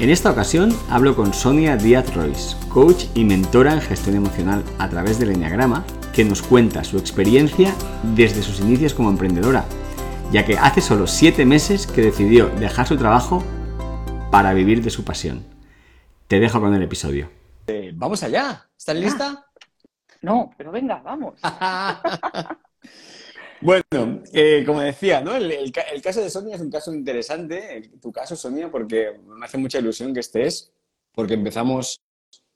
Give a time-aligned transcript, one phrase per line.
[0.00, 4.88] En esta ocasión hablo con Sonia Díaz Royce, coach y mentora en gestión emocional a
[4.88, 5.84] través del Enneagrama,
[6.14, 7.74] que nos cuenta su experiencia
[8.14, 9.64] desde sus inicios como emprendedora,
[10.30, 13.42] ya que hace solo 7 meses que decidió dejar su trabajo
[14.30, 15.44] para vivir de su pasión.
[16.28, 17.28] Te dejo con el episodio.
[17.66, 18.68] Eh, vamos allá.
[18.78, 19.46] ¿Estás lista?
[20.22, 21.40] No, pero venga, vamos.
[23.60, 25.34] bueno, eh, como decía, ¿no?
[25.34, 25.72] El,
[26.02, 30.14] caso de Sonia es un caso interesante, tu caso, Sonia, porque me hace mucha ilusión
[30.14, 30.72] que estés,
[31.12, 32.00] porque empezamos,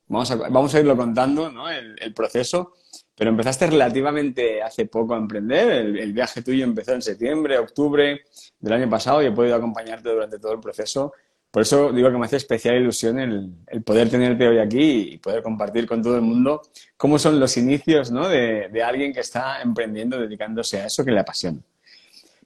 [0.06, 1.70] vamos a, vamos a irlo contando, ¿no?
[1.70, 2.74] El, proceso,
[3.16, 8.22] pero empezaste relativamente hace poco a emprender, el, el, viaje tuyo empezó en septiembre, octubre
[8.58, 11.12] del año pasado y he podido acompañarte durante todo el proceso
[11.52, 15.42] por eso digo que me hace especial ilusión el, poder tenerte hoy aquí y poder
[15.42, 16.62] compartir con todo el mundo
[16.96, 18.26] cómo son los inicios ¿no?
[18.26, 21.60] de, alguien que está emprendiendo, dedicándose a eso que le apasiona.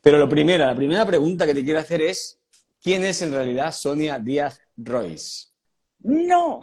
[0.03, 2.41] Pero lo primero, la primera pregunta que te quiero hacer es,
[2.83, 5.51] ¿quién es en realidad Sonia Díaz Royce?
[6.01, 6.63] No,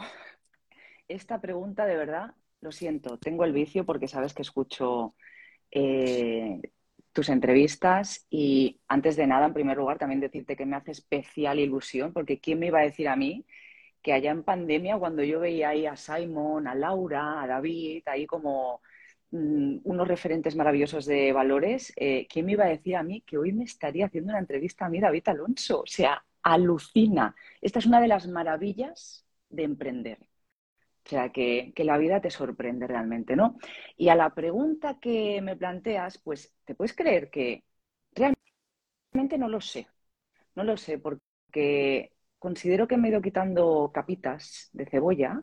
[1.08, 5.16] esta pregunta de verdad, lo siento, tengo el vicio porque sabes que escucho
[5.72, 6.60] eh,
[7.14, 11.60] tus entrevistas y antes de nada, en primer lugar, también decirte que me hace especial
[11.60, 13.46] ilusión porque ¿quién me iba a decir a mí
[14.02, 18.28] que allá en pandemia, cuando yo veía ahí a Simon, a Laura, a David, ahí
[18.28, 18.82] como
[19.32, 23.38] mm, unos referentes maravillosos de valores, eh, ¿quién me iba a decir a mí que
[23.38, 25.82] hoy me estaría haciendo una entrevista a mí, David Alonso?
[25.82, 27.36] O sea, alucina.
[27.62, 30.20] Esta es una de las maravillas de emprender.
[31.06, 33.58] O sea, que, la vida te sorprende realmente, ¿no?
[33.98, 37.64] Y a la pregunta que me planteas, pues, ¿te puedes creer que
[38.14, 39.88] realmente no lo sé?
[40.56, 45.42] No lo sé, porque considero que me he ido quitando capitas de cebolla,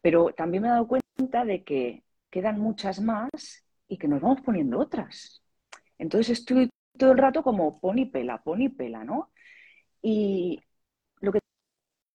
[0.00, 3.30] pero también me he dado cuenta de que quedan muchas más
[3.88, 5.42] y que nos vamos poniendo otras.
[5.98, 9.32] Entonces estoy todo el rato como pon y pela, pon pela, ¿no?
[10.02, 10.60] Y
[11.20, 11.40] lo que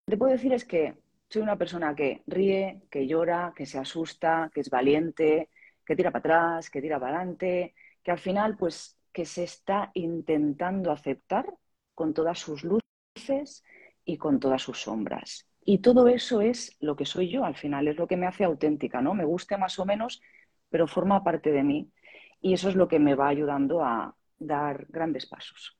[0.08, 1.05] te puedo decir es que
[1.35, 5.50] soy una persona que ríe, que llora, que se asusta, que es valiente,
[5.85, 9.91] que tira para atrás, que tira para adelante, que al final, pues, que se está
[9.96, 11.46] intentando aceptar
[11.94, 13.66] con todas sus luces
[14.06, 15.46] y con todas sus sombras.
[15.66, 18.46] Y todo eso es lo que soy yo, al final, es lo que me hace
[18.46, 19.13] auténtica, ¿no?
[19.13, 20.22] Me guste más o menos,
[20.69, 21.91] pero forma parte de mí.
[22.40, 25.78] Y eso es lo que me va ayudando a dar grandes pasos.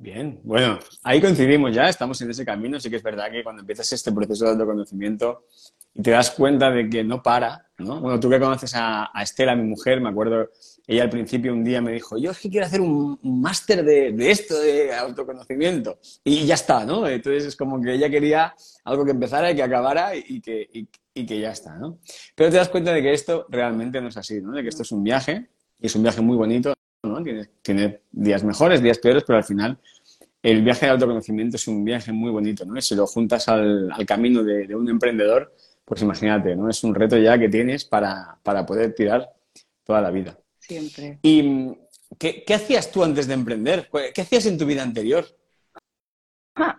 [0.00, 2.78] Bien, bueno, ahí coincidimos ya, estamos en ese camino.
[2.78, 5.46] Sí que es verdad que cuando empiezas este proceso de autoconocimiento
[5.92, 8.00] y te das cuenta de que no para, ¿no?
[8.00, 10.50] Bueno, tú que conoces a, Estela, mi mujer, me acuerdo,
[10.86, 14.30] ella al principio un día me dijo, yo es que quiero hacer un, máster de,
[14.30, 15.98] esto, de autoconocimiento.
[16.22, 17.08] Y ya está, ¿no?
[17.08, 18.54] Entonces es como que ella quería
[18.84, 20.68] algo que empezara y que acabara y que,
[21.12, 21.98] y que ya está, ¿no?
[22.36, 24.52] Pero te das cuenta de que esto realmente no es así, ¿no?
[24.52, 25.48] De que esto es un viaje
[25.80, 26.72] y es un viaje muy bonito
[27.62, 29.78] tiene, días mejores, días peores, pero al final
[30.42, 32.76] el viaje de autoconocimiento es un viaje muy bonito, ¿no?
[32.76, 35.54] Y si lo juntas al, camino de, un emprendedor,
[35.84, 36.68] pues imagínate, ¿no?
[36.68, 39.30] Es un reto ya que tienes para, poder tirar
[39.84, 40.38] toda la vida.
[40.58, 41.18] Siempre.
[41.22, 41.76] ¿Y
[42.18, 43.88] qué, hacías tú antes de emprender?
[44.14, 45.24] ¿Qué hacías en tu vida anterior?
[46.54, 46.78] Ah,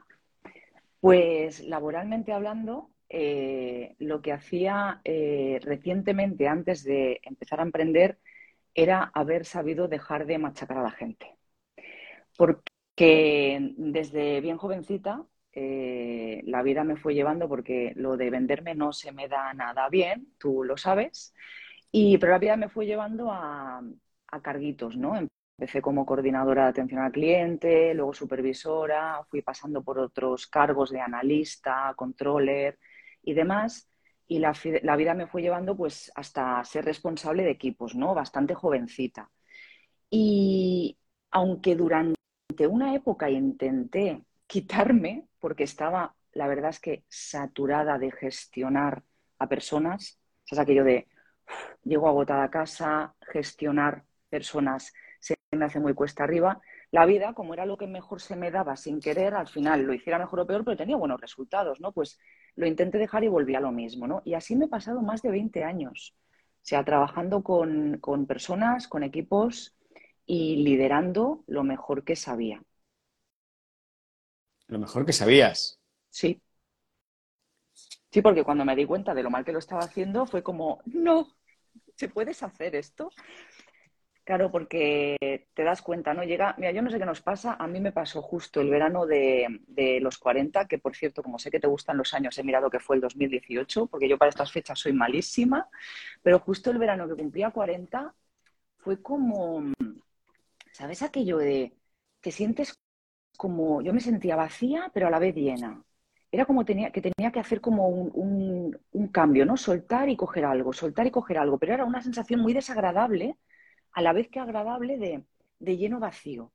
[1.00, 8.19] pues laboralmente hablando, eh, lo que hacía eh, recientemente antes de empezar a emprender
[8.74, 11.38] era haber sabido dejar de machacar a la gente.
[12.38, 18.94] Porque desde bien jovencita eh, la vida me fue llevando porque lo de venderme no
[18.94, 21.34] se me da nada bien, tú lo sabes,
[21.91, 23.81] y, pero la vida me fue llevando a,
[24.28, 25.18] a carguitos, ¿no?
[25.58, 31.02] Empecé como coordinadora de atención al cliente, luego supervisora, fui pasando por otros cargos de
[31.02, 32.79] analista, controller
[33.23, 33.90] y demás
[34.29, 34.53] y la,
[34.96, 38.14] vida me fue llevando pues hasta ser responsable de equipos, ¿no?
[38.14, 39.31] Bastante jovencita.
[40.11, 40.97] Y
[41.31, 42.16] aunque durante
[42.70, 49.03] una época intenté quitarme, porque estaba, la verdad es que saturada de gestionar
[49.40, 51.08] a personas, es aquello de
[51.84, 56.61] llego agotada a casa, gestionar personas se me hace muy cuesta arriba.
[56.91, 59.94] La vida, como era lo que mejor se me daba sin querer, al final lo
[59.94, 61.91] hiciera mejor o peor, pero tenía buenos resultados, ¿no?
[61.91, 62.20] Pues
[62.56, 64.22] lo intenté dejar y volví a lo mismo, ¿no?
[64.26, 69.03] Y así me he pasado más de 20 años, o sea, trabajando con, personas, con
[69.03, 69.78] equipos
[70.26, 72.64] y liderando lo mejor que sabía.
[74.68, 75.80] Lo mejor que sabías.
[76.09, 76.42] Sí.
[78.12, 80.82] Sí, porque cuando me di cuenta de lo mal que lo estaba haciendo fue como,
[80.85, 81.28] no,
[81.96, 83.12] ¿se puedes hacer esto?
[84.29, 86.23] Claro, porque te das cuenta, ¿no?
[86.23, 89.08] Llega, mira, yo no sé qué nos pasa, a mí me pasó justo el verano
[89.08, 92.70] de, los 40, que por cierto, como sé que te gustan los años, he mirado
[92.70, 95.67] que fue el 2018, porque yo para estas fechas soy malísima,
[96.22, 98.14] pero justo el verano que cumplía 40
[98.78, 99.73] fue como,
[100.72, 101.73] ¿sabes aquello de,
[102.22, 102.75] te sientes
[103.37, 105.84] como, yo me sentía vacía, pero a la vez llena.
[106.32, 109.58] Era como que tenía que hacer como un, un cambio, ¿no?
[109.58, 113.37] Soltar y coger algo, soltar y coger algo, pero era una sensación muy desagradable
[113.94, 115.24] a la vez que agradable de,
[115.59, 116.52] de lleno vacío.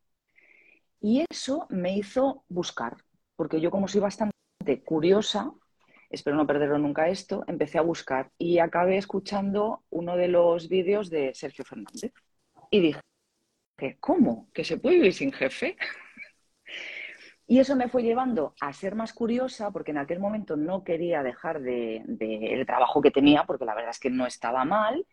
[1.01, 2.97] Y eso me hizo buscar,
[3.37, 4.35] porque yo como soy bastante
[4.85, 5.53] curiosa,
[6.09, 11.11] espero no perderlo nunca esto, empecé a buscar y acabé escuchando uno de los vídeos
[11.11, 12.13] de Sergio Fernández.
[12.71, 13.01] Y dije,
[14.01, 14.49] ¿cómo?
[14.55, 15.77] ¿Que se puede vivir sin jefe?
[17.47, 21.23] Y eso me fue llevando a ser más curiosa, porque en aquel momento no quería
[21.23, 25.07] dejar de, de trabajo que tenía, porque la verdad es que no estaba mal,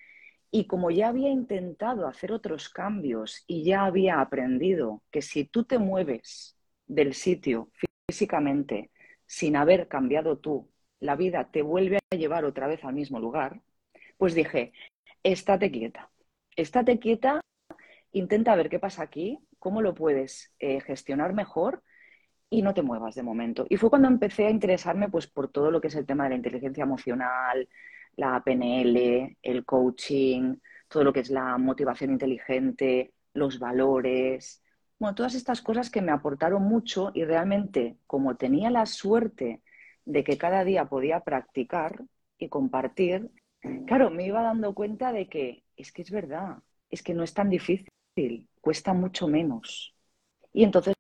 [0.52, 5.64] y como ya había intentado hacer otros cambios y ya había aprendido que si tú
[5.64, 6.58] te mueves
[6.88, 7.72] del sitio
[8.08, 8.92] físicamente
[9.26, 10.70] sin haber cambiado tú,
[11.00, 13.62] la vida te vuelve a llevar otra vez al mismo lugar,
[14.18, 14.74] pues dije,
[15.24, 16.12] estate quieta,
[16.58, 17.40] estate quieta,
[18.12, 21.82] intenta ver qué pasa aquí, cómo lo puedes eh, gestionar mejor
[22.50, 23.66] y no te muevas de momento.
[23.70, 26.32] Y fue cuando empecé a interesarme pues, por todo lo que es el tema de
[26.32, 27.70] la inteligencia emocional,
[28.16, 30.56] la PNL, el coaching,
[30.88, 34.62] todo lo que es la motivación inteligente, los valores,
[35.00, 39.62] bueno, todas estas cosas que me aportaron mucho y realmente como tenía la suerte
[40.06, 42.04] de que cada día podía practicar
[42.38, 43.32] y compartir,
[43.88, 46.58] claro, me iba dando cuenta de que es que es verdad,
[46.92, 47.90] es que no es tan difícil,
[48.62, 49.96] cuesta mucho menos.
[50.54, 50.94] Y entonces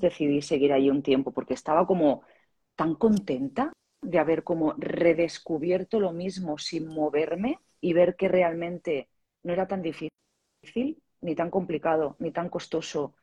[0.00, 2.22] decidí seguir ahí un tiempo porque estaba como
[2.76, 3.72] tan contenta
[4.02, 9.08] de haber como redescubierto lo mismo sin moverme y ver que realmente
[9.44, 10.10] no era tan difícil,
[11.20, 13.14] ni tan complicado, ni tan costoso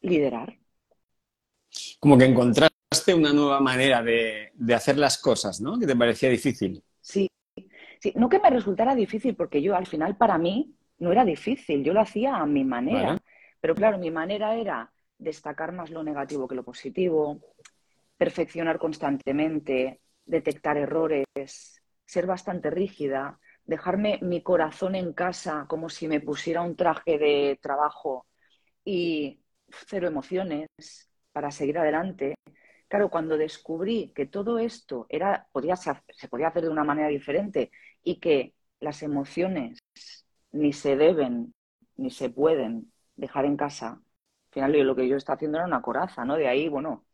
[0.00, 0.58] liderar.
[1.98, 5.78] Como que encontraste una nueva manera de, de hacer las cosas, ¿no?
[5.78, 6.82] Que te parecía difícil.
[7.00, 7.30] Sí.
[8.00, 11.82] sí, no que me resultara difícil, porque yo al final para mí no era difícil,
[11.82, 13.08] yo lo hacía a mi manera.
[13.08, 13.20] Vale.
[13.60, 17.40] Pero claro, mi manera era destacar más lo negativo que lo positivo,
[18.16, 21.26] perfeccionar constantemente, detectar errores,
[22.04, 27.58] ser bastante rígida, dejarme mi corazón en casa como si me pusiera un traje de
[27.62, 28.26] trabajo
[28.84, 29.40] y
[29.70, 30.68] cero emociones
[31.32, 32.34] para seguir adelante.
[32.88, 37.70] Claro, cuando descubrí que todo esto era, podía se podía hacer de una manera diferente
[38.02, 39.78] y que las emociones
[40.52, 41.52] ni se deben
[41.96, 44.02] ni se pueden dejar en casa, al
[44.50, 46.36] final lo que yo estaba haciendo era una coraza, ¿no?
[46.36, 47.04] De ahí, bueno,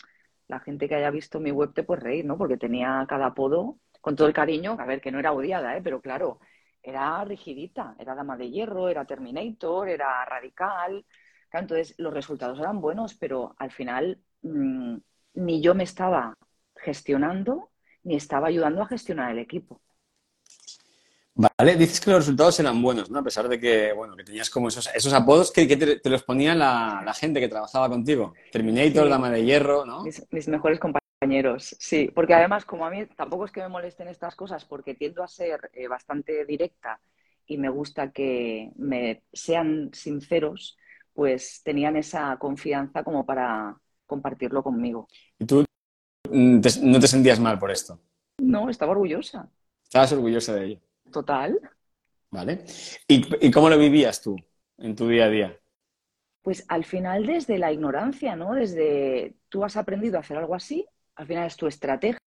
[0.51, 2.37] la gente que haya visto mi web te puede reír, ¿no?
[2.37, 5.81] Porque tenía cada apodo con todo el cariño, a ver, que no era odiada, ¿eh?
[5.83, 6.41] Pero claro,
[6.83, 11.05] era rigidita, era dama de hierro, era Terminator, era radical.
[11.53, 14.97] Entonces los resultados eran buenos, pero al final mmm,
[15.35, 16.35] ni yo me estaba
[16.77, 17.71] gestionando
[18.03, 19.81] ni estaba ayudando a gestionar el equipo.
[21.35, 23.21] Vale, dices que los resultados eran buenos, ¿no?
[23.21, 26.11] A pesar de que, bueno, que tenías como esos, esos apodos que, que te, te,
[26.11, 28.35] los ponía la, la, gente que trabajaba contigo.
[28.53, 29.11] Terminator, sí.
[29.11, 30.03] Dama de Hierro, ¿no?
[30.03, 32.11] Mis, mis, mejores compañeros, sí.
[32.15, 35.29] Porque además, como a mí tampoco es que me molesten estas cosas, porque tiendo a
[35.29, 37.01] ser eh, bastante directa
[37.47, 40.77] y me gusta que me sean sinceros,
[41.15, 45.09] pues tenían esa confianza como para compartirlo conmigo.
[45.39, 45.65] ¿Y tú
[46.31, 47.99] mm, te, no te sentías mal por esto?
[48.39, 49.49] No, estaba orgullosa.
[49.85, 50.81] Estabas orgullosa de ello.
[51.11, 51.59] Total.
[52.31, 52.65] Vale.
[53.09, 54.37] ¿Y, ¿Y, cómo lo vivías tú
[54.79, 55.61] en tu día a día?
[56.43, 58.55] Pues al final desde la ignorancia, ¿no?
[58.55, 60.87] Desde tú has aprendido a hacer algo así,
[61.17, 62.19] al final es tu estrategia,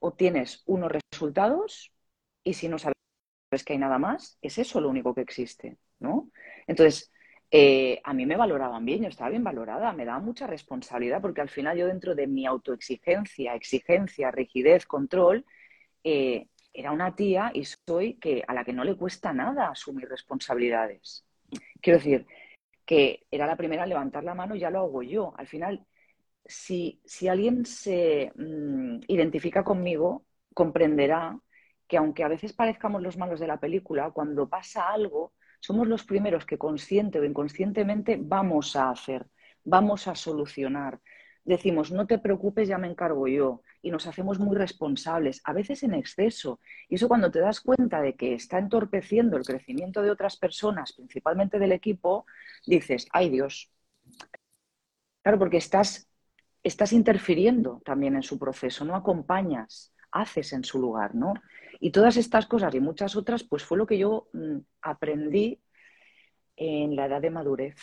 [0.00, 1.92] obtienes unos resultados
[2.42, 2.94] y si no sabes
[3.64, 6.30] que hay nada más, es eso lo único que existe, ¿no?
[6.66, 7.12] Entonces,
[7.50, 11.40] eh, a mí me valoraban bien, yo estaba bien valorada, me daba mucha responsabilidad porque
[11.40, 15.44] al final yo dentro de mi autoexigencia, exigencia, rigidez, control,
[16.04, 20.08] eh, era una tía y soy que a la que no le cuesta nada asumir
[20.08, 21.24] responsabilidades.
[21.80, 22.26] Quiero decir,
[22.84, 25.32] que era la primera a levantar la mano, ya lo hago yo.
[25.36, 25.86] Al final,
[26.44, 30.24] si, si alguien se mmm, identifica conmigo,
[30.54, 31.38] comprenderá
[31.86, 36.04] que aunque a veces parezcamos los malos de la película, cuando pasa algo, somos los
[36.04, 39.26] primeros que consciente o inconscientemente vamos a hacer,
[39.64, 41.00] vamos a solucionar.
[41.44, 45.82] Decimos, no te preocupes, ya me encargo yo y nos hacemos muy responsables, a veces
[45.82, 46.60] en exceso.
[46.88, 50.92] Y eso cuando te das cuenta de que está entorpeciendo el crecimiento de otras personas,
[50.92, 52.26] principalmente del equipo,
[52.66, 53.70] dices, ay Dios.
[55.22, 56.08] Claro, porque estás,
[56.62, 61.34] estás interfiriendo también en su proceso, no acompañas haces en su lugar, ¿no?
[61.78, 65.60] Y todas estas cosas y muchas otras, pues fue lo que yo mm, aprendí
[66.56, 67.76] en la edad de madurez.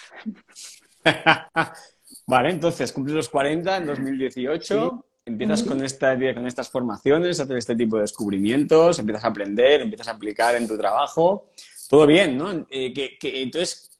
[2.28, 7.76] vale, entonces cumples los 40 en 2018, empiezas con, esta, con estas formaciones, haces este
[7.76, 11.50] tipo de descubrimientos, empiezas a aprender, empiezas a aplicar en tu trabajo.
[11.90, 12.66] Todo bien, ¿no?
[12.70, 14.00] Eh, que, entonces,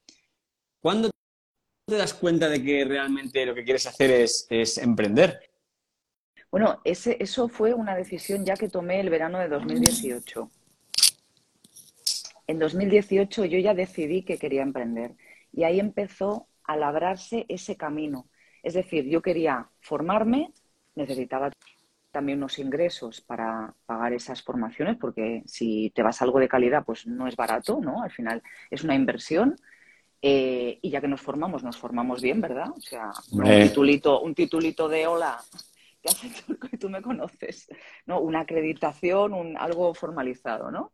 [0.80, 1.10] ¿cuándo
[1.86, 5.40] te das cuenta de que realmente lo que quieres hacer es, es emprender?
[6.50, 10.50] Bueno, ese, eso fue una decisión ya que tomé el verano de 2018.
[12.48, 15.16] En 2018 yo ya decidí que quería emprender
[15.52, 18.30] y ahí empezó a labrarse ese camino.
[18.64, 20.54] Es decir, yo quería formarme,
[20.98, 21.52] necesitaba
[22.12, 26.84] también unos ingresos para pagar esas formaciones, porque si te vas a algo de calidad,
[26.84, 28.02] pues no es barato, ¿no?
[28.02, 29.56] Al final es una inversión.
[30.20, 32.72] Eh, y ya que nos formamos, nos formamos bien, ¿verdad?
[32.76, 35.38] O sea, un titulito, un titulito de hola
[36.02, 36.30] que hace
[36.72, 37.68] que tú me conoces,
[38.08, 38.20] ¿no?
[38.20, 40.94] Una acreditación, un, algo formalizado, ¿no?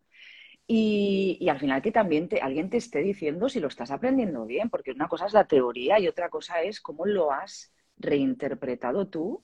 [0.67, 4.69] Y, al final que también te, alguien te esté diciendo si lo estás aprendiendo bien,
[4.69, 9.43] porque una cosa es la teoría y otra cosa es cómo lo has reinterpretado tú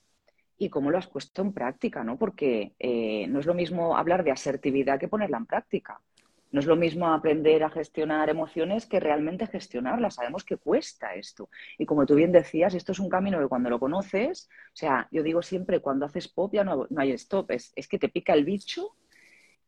[0.59, 2.17] y cómo lo has puesto en práctica, ¿no?
[2.17, 6.01] Porque eh, no es lo mismo hablar de asertividad que ponerla en práctica.
[6.51, 10.15] No es lo mismo aprender a gestionar emociones que realmente gestionarlas.
[10.15, 11.49] Sabemos que cuesta esto.
[11.77, 15.07] Y como tú bien decías, esto es un camino que cuando lo conoces, o sea,
[15.11, 18.33] yo digo siempre, cuando haces pop ya no, hay stop, es, es, que te pica
[18.33, 18.95] el bicho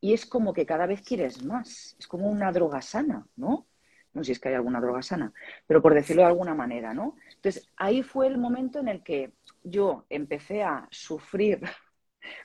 [0.00, 1.96] y es como que cada vez quieres más.
[1.98, 3.66] Es como una droga sana, ¿no?
[4.14, 5.32] No si es que hay alguna droga sana,
[5.66, 7.16] pero por decirlo de alguna manera, ¿no?
[7.34, 11.68] Entonces, ahí fue el momento en el que yo empecé a sufrir, lo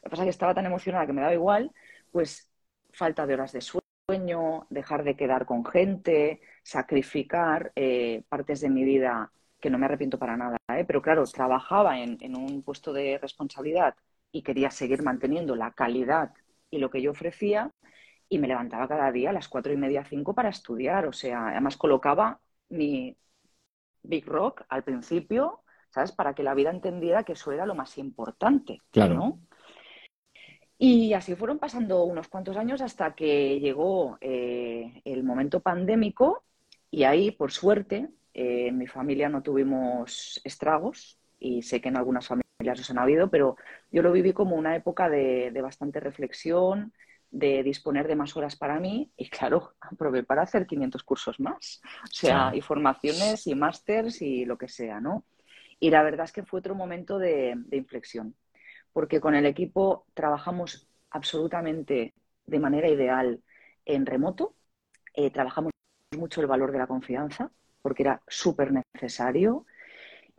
[0.03, 1.71] que pasa es que estaba tan emocionada que me daba igual,
[2.11, 2.49] pues
[2.91, 8.69] falta de horas de sueño sueño, dejar de quedar con gente, sacrificar eh, partes de
[8.69, 10.85] mi vida que no me arrepiento para nada, ¿eh?
[10.85, 13.95] pero claro, trabajaba en, un puesto de responsabilidad
[14.31, 16.31] y quería seguir manteniendo la calidad
[16.69, 17.71] y lo que yo ofrecía
[18.29, 21.49] y me levantaba cada día a las cuatro y media, cinco para estudiar, o sea,
[21.49, 23.15] además colocaba mi
[24.03, 26.11] Big Rock al principio, ¿sabes?
[26.11, 29.13] Para que la vida entendiera que eso era lo más importante, claro.
[29.15, 29.39] ¿no?
[30.79, 36.43] Y así fueron pasando unos cuantos años hasta que llegó eh, el momento pandémico
[36.91, 41.97] y ahí, por suerte, eh, en mi familia no tuvimos estragos y sé que en
[41.97, 43.57] algunas familias los han habido, pero
[43.91, 46.93] yo lo viví como una época de, bastante reflexión,
[47.29, 51.81] de disponer de más horas para mí y claro, aprobé para hacer 500 cursos más,
[52.03, 55.25] o sea, y formaciones y másters y lo que sea, ¿no?
[55.79, 58.35] Y la verdad es que fue otro momento de inflexión
[58.97, 62.15] porque con el equipo trabajamos absolutamente
[62.47, 63.43] de manera ideal
[63.85, 64.55] en remoto.
[65.13, 65.71] Eh, trabajamos
[66.17, 67.51] mucho el valor de la confianza,
[67.83, 69.67] porque era súper necesario.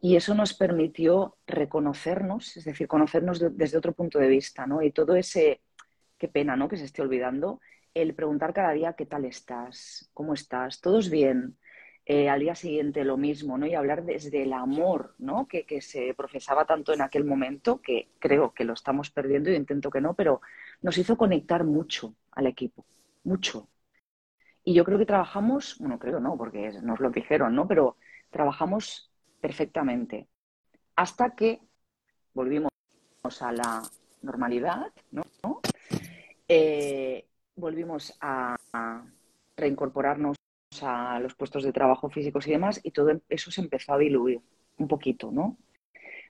[0.00, 4.82] Y eso nos permitió reconocernos, es decir, conocernos desde otro punto de vista, ¿no?
[4.82, 5.60] Y todo ese,
[6.18, 6.68] qué pena, ¿no?
[6.68, 7.60] Que se esté olvidando,
[7.94, 11.56] el preguntar cada día qué tal estás, cómo estás, todos bien,
[12.10, 13.66] eh, al día siguiente lo mismo, ¿no?
[13.66, 15.46] Y hablar desde el amor, ¿no?
[15.46, 19.90] Que, se profesaba tanto en aquel momento, que creo que lo estamos perdiendo y intento
[19.90, 20.40] que no, pero
[20.80, 22.86] nos hizo conectar mucho al equipo,
[23.24, 23.68] mucho.
[24.64, 27.68] Y yo creo que trabajamos, bueno, creo no, porque nos lo dijeron, ¿no?
[27.68, 27.96] Pero
[28.30, 30.28] trabajamos perfectamente.
[30.96, 31.60] Hasta que
[32.32, 32.70] volvimos
[33.40, 33.82] a la
[34.22, 35.24] normalidad, ¿no?
[36.48, 37.26] Eh,
[37.56, 38.56] volvimos a
[39.56, 40.36] reincorporarnos
[40.82, 44.40] a los puestos de trabajo físicos y demás, y todo eso se empezó a diluir
[44.78, 45.58] un poquito, ¿no?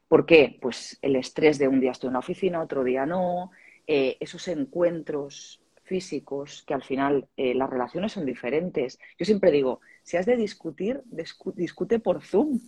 [0.09, 0.59] ¿Por qué?
[0.61, 3.51] Pues el estrés de un día estoy en la oficina, otro día no,
[3.87, 8.99] eh, esos encuentros físicos que al final eh, las relaciones son diferentes.
[9.19, 12.61] Yo siempre digo, si has de discutir, discute por Zoom,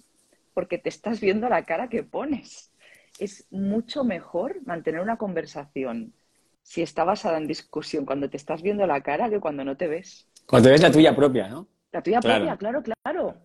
[0.54, 2.72] porque te estás viendo la cara que pones.
[3.18, 6.14] Es mucho mejor mantener una conversación
[6.62, 9.88] si está basada en discusión cuando te estás viendo la cara que cuando no te
[9.88, 10.28] ves.
[10.46, 11.68] Cuando ves la tuya propia, ¿no?
[11.92, 13.36] La tuya propia, claro, claro.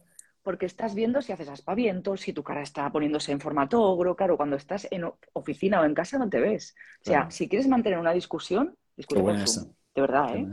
[0.43, 4.15] Porque estás viendo si haces aspavientos, si tu cara está poniéndose en formato ogro.
[4.15, 6.75] Claro, cuando estás en oficina o en casa no te ves.
[7.01, 9.21] O sea, si quieres mantener una discusión, discute
[9.95, 10.47] De verdad, ¿eh?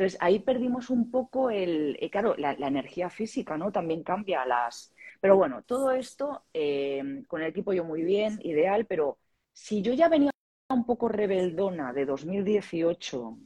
[0.00, 1.98] Entonces ahí perdimos un poco el.
[2.00, 3.70] Eh, claro, la, energía física, ¿no?
[3.70, 4.94] También cambia las.
[5.20, 9.18] Pero bueno, todo esto eh, con el equipo yo muy bien, ideal, pero
[9.52, 10.30] si yo ya venía
[10.74, 13.38] un poco rebeldona de 2018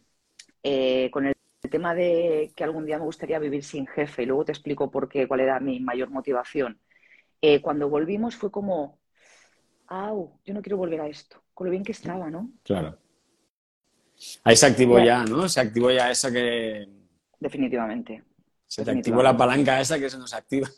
[0.63, 1.35] eh, con el
[1.71, 5.09] tema de que algún día me gustaría vivir sin jefe, y luego te explico por
[5.09, 6.79] qué, cuál era mi mayor motivación.
[7.41, 8.99] Eh, cuando volvimos fue como,
[9.87, 10.41] ¡au!
[10.45, 12.51] Yo no quiero volver a esto, con lo bien que estaba, ¿no?
[12.63, 12.99] Claro.
[14.45, 15.49] Ahí se activó ya, ¿no?
[15.49, 16.87] Se activó ya esa que.
[17.41, 18.23] Definitivamente.
[18.67, 20.69] Se te activó la palanca esa que se nos activa.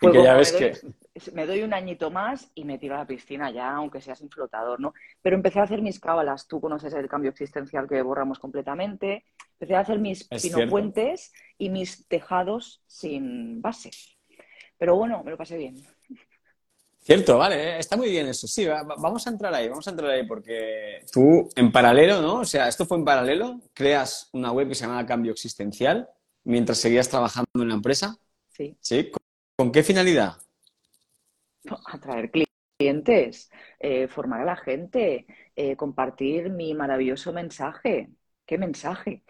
[0.00, 1.32] y que ya ves que.
[1.32, 4.30] me doy un añito más y me tiro a la piscina ya, aunque sea sin
[4.30, 4.94] flotador, ¿no?
[5.20, 6.46] Pero empecé a hacer mis cábalas.
[6.46, 9.24] Tú conoces el cambio existencial que borramos completamente.
[9.54, 13.90] Empecé a hacer mis pinopuentes y mis tejados sin base.
[14.78, 15.76] Pero bueno, me lo pasé bien.
[17.04, 18.46] Cierto, vale, está muy bien eso.
[18.46, 22.36] Sí, vamos a entrar ahí, vamos a entrar ahí porque tú en paralelo, ¿no?
[22.36, 26.08] O sea, esto fue en paralelo, creas una web que se llama Cambio Existencial
[26.44, 28.16] mientras seguías trabajando en la empresa.
[28.48, 28.76] Sí.
[28.80, 29.10] ¿Sí?
[29.56, 30.36] ¿Con, qué finalidad?
[31.86, 32.30] Atraer
[32.78, 38.10] clientes, eh, formar a la gente, eh, compartir mi maravilloso mensaje.
[38.44, 39.22] ¿Qué mensaje?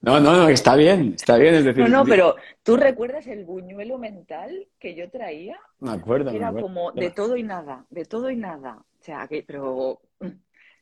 [0.00, 1.54] No, no, no, está bien, está bien.
[1.54, 5.58] Es decir, no, no, pero ¿tú recuerdas el buñuelo mental que yo traía?
[5.80, 6.30] Me acuerdo.
[6.30, 8.84] Era me como de todo y nada, de todo y nada.
[9.00, 10.02] O sea, que, pero,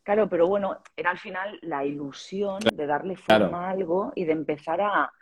[0.02, 4.32] claro, pero bueno, era al final la ilusión de darle forma a algo y de
[4.32, 5.12] empezar a,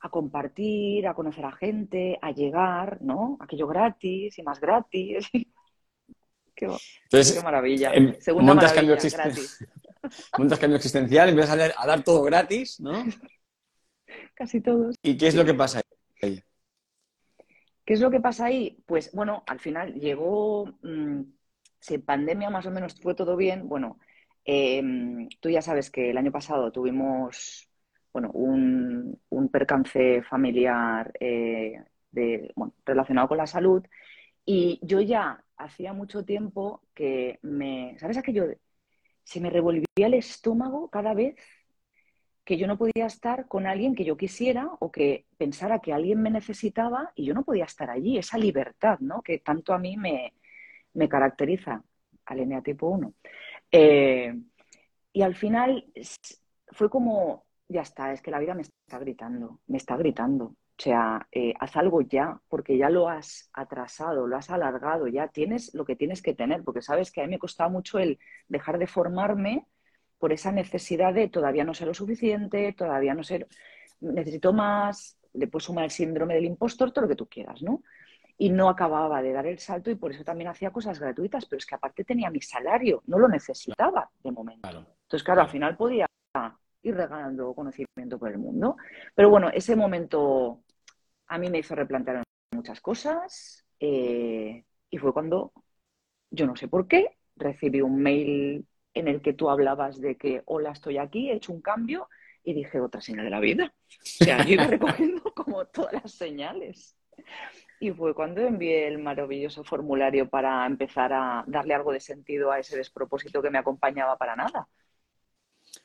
[0.00, 3.38] a compartir, a conocer a gente, a llegar, ¿no?
[3.40, 5.30] Aquello gratis y más gratis.
[6.54, 6.68] qué,
[7.10, 7.94] qué, maravilla.
[7.94, 9.64] Em, Segunda maravilla, gratis.
[10.38, 12.92] montas cambio existencial, empiezas a, dar todo gratis, ¿no?
[14.34, 14.94] Casi todos.
[15.02, 15.80] ¿Y qué es lo que pasa
[16.20, 16.42] ahí?
[17.84, 18.82] ¿Qué es lo que pasa ahí?
[18.86, 21.22] Pues bueno, al final llegó, mm,
[21.80, 23.98] si pandemia más o menos fue todo bien, bueno,
[24.44, 27.68] em, tú ya sabes que el año pasado tuvimos,
[28.12, 29.20] bueno, un,
[29.52, 31.82] percance familiar eh,
[32.84, 33.84] relacionado con la salud
[34.44, 38.46] y yo ya hacía mucho tiempo que me, ¿sabes aquello?
[39.24, 41.36] se me revolvía el estómago cada vez
[42.44, 46.20] que yo no podía estar con alguien que yo quisiera o que pensara que alguien
[46.22, 48.18] me necesitaba y yo no podía estar allí.
[48.18, 49.22] Esa libertad, ¿no?
[49.22, 50.34] Que tanto a mí me,
[50.92, 51.82] me caracteriza
[52.26, 53.14] al ENEA tipo 1.
[53.70, 54.34] Eh,
[55.12, 55.84] y al final
[56.72, 60.56] fue como, ya está, es que la vida me está gritando, me está gritando.
[60.76, 65.28] O sea, eh, haz algo ya, porque ya lo has atrasado, lo has alargado, ya
[65.28, 68.18] tienes lo que tienes que tener, porque sabes que a mí me costaba mucho el
[68.48, 69.66] dejar de formarme
[70.18, 73.46] por esa necesidad de todavía no sé lo suficiente, todavía no sé,
[74.00, 77.82] necesito más, le puedo sumar el síndrome del impostor, todo lo que tú quieras, ¿no?
[78.36, 81.58] Y no acababa de dar el salto y por eso también hacía cosas gratuitas, pero
[81.58, 84.68] es que aparte tenía mi salario, no lo necesitaba de momento.
[84.68, 86.06] Entonces, claro, al final podía
[86.82, 88.76] ir regalando conocimiento por el mundo.
[89.14, 90.62] Pero bueno, ese momento
[91.28, 95.52] a mí me hizo replantear muchas cosas eh, y fue cuando,
[96.30, 100.42] yo no sé por qué, recibí un mail en el que tú hablabas de que,
[100.46, 102.08] hola, estoy aquí, he hecho un cambio
[102.44, 103.74] y dije, otra señal de la vida.
[103.90, 106.96] O sea, yo iba recogiendo como todas las señales.
[107.84, 112.58] Y fue cuando envié el maravilloso formulario para empezar a darle algo de sentido a
[112.58, 114.66] ese despropósito que me acompañaba para nada.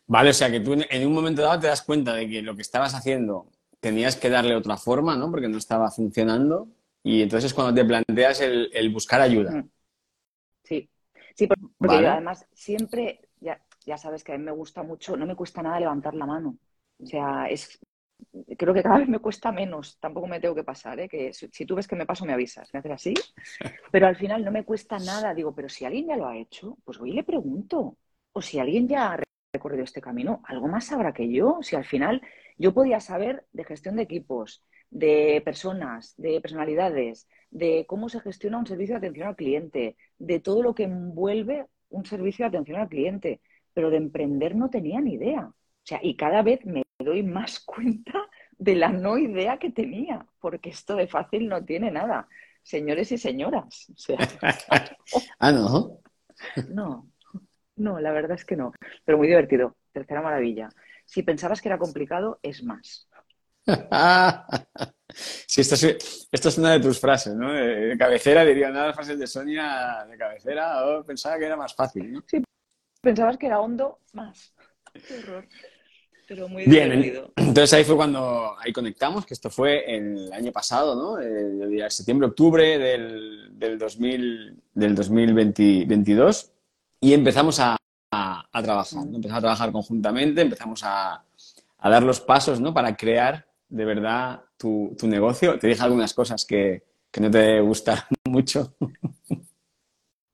[0.08, 2.56] Vale, o sea que tú en un momento dado te das cuenta de que lo
[2.56, 5.30] que estabas haciendo tenías que darle otra forma, ¿no?
[5.30, 6.70] Porque no estaba funcionando.
[7.04, 9.52] Y entonces cuando te planteas el, buscar ayuda.
[9.52, 9.70] Mm.
[10.64, 10.90] Sí,
[11.36, 15.26] sí, porque yo además siempre, ya, ya sabes que a mí me gusta mucho, no
[15.26, 16.56] me cuesta nada levantar la mano.
[17.04, 17.78] O sea, es,
[18.58, 21.10] creo que cada vez me cuesta menos, tampoco me tengo que pasar, ¿eh?
[21.10, 23.14] que si, tú ves que me paso me avisas, me haces así,
[23.92, 26.78] pero al final no me cuesta nada, digo, pero si alguien ya lo ha hecho,
[26.84, 27.98] pues hoy le pregunto,
[28.32, 29.20] o si alguien ya ha
[29.54, 32.22] recorrido este camino, algo más sabrá que yo, si al final
[32.58, 38.58] yo podía saber de gestión de equipos, de personas, de personalidades, de cómo se gestiona
[38.58, 42.80] un servicio de atención al cliente, de todo lo que envuelve un servicio de atención
[42.80, 43.42] al cliente,
[43.74, 45.48] pero de emprender no tenía ni idea.
[45.48, 50.26] O sea, y cada vez me doy más cuenta de la no idea que tenía,
[50.40, 52.28] porque esto de fácil no tiene nada.
[52.62, 53.88] Señores y señoras.
[55.40, 56.00] ah, no.
[56.70, 57.06] No,
[57.76, 58.72] no, la verdad es que no.
[59.04, 59.76] Pero muy divertido.
[59.92, 60.70] Tercera maravilla
[61.10, 63.08] si pensabas que era complicado, es más.
[65.48, 67.52] sí, esto es, una de tus frases, ¿no?
[67.52, 71.74] De, cabecera, diría una de las frases de Sonia de cabecera, pensaba que era más
[71.74, 72.24] fácil, ¿no?
[72.28, 72.44] Sí,
[73.02, 74.54] pensabas que era hondo, más.
[74.94, 75.48] Qué horror.
[76.30, 76.92] Pero muy Bien,
[77.36, 81.20] entonces ahí fue cuando ahí conectamos, que esto fue el año pasado, ¿no?
[81.20, 86.52] Eh, yo diría septiembre, octubre del, del, 2000, del 2022
[87.02, 87.78] y empezamos a,
[88.12, 89.04] a, trabajar.
[89.04, 91.24] Empezamos a trabajar conjuntamente, empezamos a,
[91.82, 92.74] dar los pasos ¿no?
[92.74, 95.58] para crear de verdad tu, negocio.
[95.58, 96.84] Te dije algunas cosas que,
[97.20, 98.76] no te gustan mucho.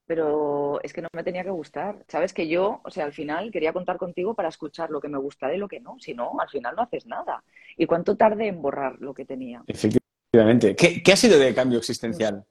[0.06, 2.04] Pero es que no me tenía que gustar.
[2.08, 5.18] Sabes que yo, o sea, al final quería contar contigo para escuchar lo que me
[5.18, 5.98] gusta y lo que no.
[6.00, 7.44] Si no, al final no haces nada.
[7.76, 9.64] ¿Y cuánto tardé en borrar lo que tenía?
[9.66, 10.76] Efectivamente.
[10.76, 12.46] ¿Qué, qué ha sido de cambio existencial?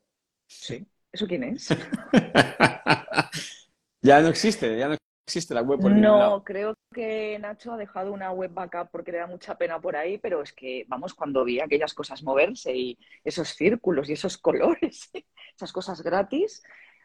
[0.48, 0.84] Sí.
[1.12, 1.68] ¿Eso quién es?
[4.02, 8.12] ya no existe, ya no existe la web por No, creo que Nacho ha dejado
[8.12, 11.44] una web backup porque le da mucha pena por ahí, pero es que, vamos, cuando
[11.44, 15.10] vi aquellas cosas moverse y esos círculos y esos colores,
[15.56, 16.62] esas cosas gratis,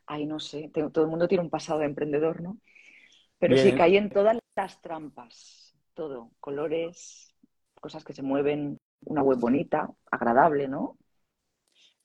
[0.10, 2.58] ay, no sé, todo el mundo tiene un pasado de emprendedor, ¿no?
[3.38, 7.34] Pero sí cae en todas las trampas, todo, colores,
[7.80, 10.98] cosas que se mueven, una web bonita, agradable, ¿no?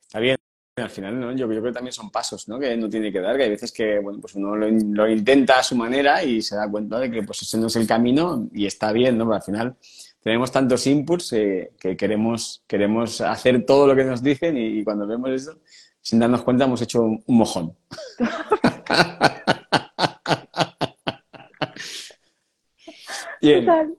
[0.02, 0.36] Está bien,
[0.76, 1.32] al final, ¿no?
[1.34, 2.60] Yo, creo que también son pasos, ¿no?
[2.60, 5.62] Que no tiene que dar, que hay veces que, bueno, pues uno lo, intenta a
[5.62, 8.66] su manera y se da cuenta de que, pues, ese no es el camino y
[8.66, 9.24] está bien, ¿no?
[9.24, 9.76] Pero al final
[10.20, 15.06] tenemos tantos inputs eh, que queremos, queremos hacer todo lo que nos dicen y, cuando
[15.06, 15.58] vemos eso,
[16.04, 17.74] sin darnos cuenta, hemos hecho un, mojón.
[23.40, 23.96] Bien.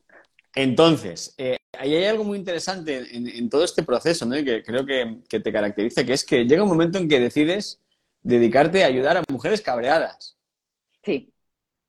[0.53, 4.37] Entonces, eh, ahí hay algo muy interesante en, todo este proceso, ¿no?
[4.37, 7.81] Y que creo que, te caracteriza, que es que llega un momento en que decides
[8.21, 10.37] dedicarte a ayudar a mujeres cabreadas.
[11.03, 11.33] Sí.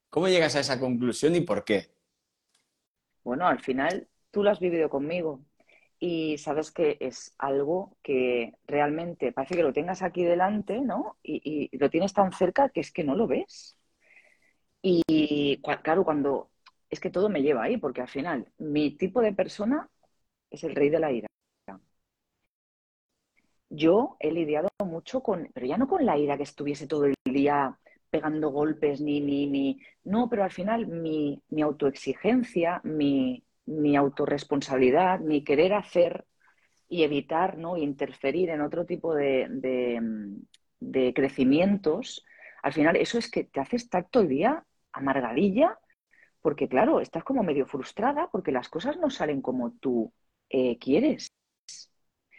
[0.09, 1.91] ¿Cómo llegas a esa conclusión y por qué?
[3.23, 5.45] Bueno, al final tú lo has vivido conmigo
[5.99, 11.17] y sabes que es algo que realmente parece que lo tengas aquí delante, ¿no?
[11.23, 13.77] Y, y lo tienes tan cerca que es que no lo ves.
[14.83, 16.51] Y claro, cuando
[16.91, 19.89] es que todo me lleva ahí, porque al final mi tipo de persona
[20.51, 21.29] es el rey de la ira.
[23.69, 27.15] Yo he lidiado mucho con, pero ya no con la ira que estuviese todo el
[27.25, 27.79] día
[28.11, 29.81] pegando golpes, ni, ni, ni.
[30.05, 36.25] No, pero al final mi, mi autoexigencia, mi, mi autorresponsabilidad, mi querer hacer
[36.89, 37.77] y evitar ¿no?
[37.77, 39.49] interferir en otro tipo de,
[40.81, 42.25] de, crecimientos,
[42.63, 45.79] al final eso es que te hace estar todo el día amargadilla
[46.41, 50.13] porque claro, estás como medio frustrada porque las cosas no salen como tú
[50.49, 51.29] eh, quieres.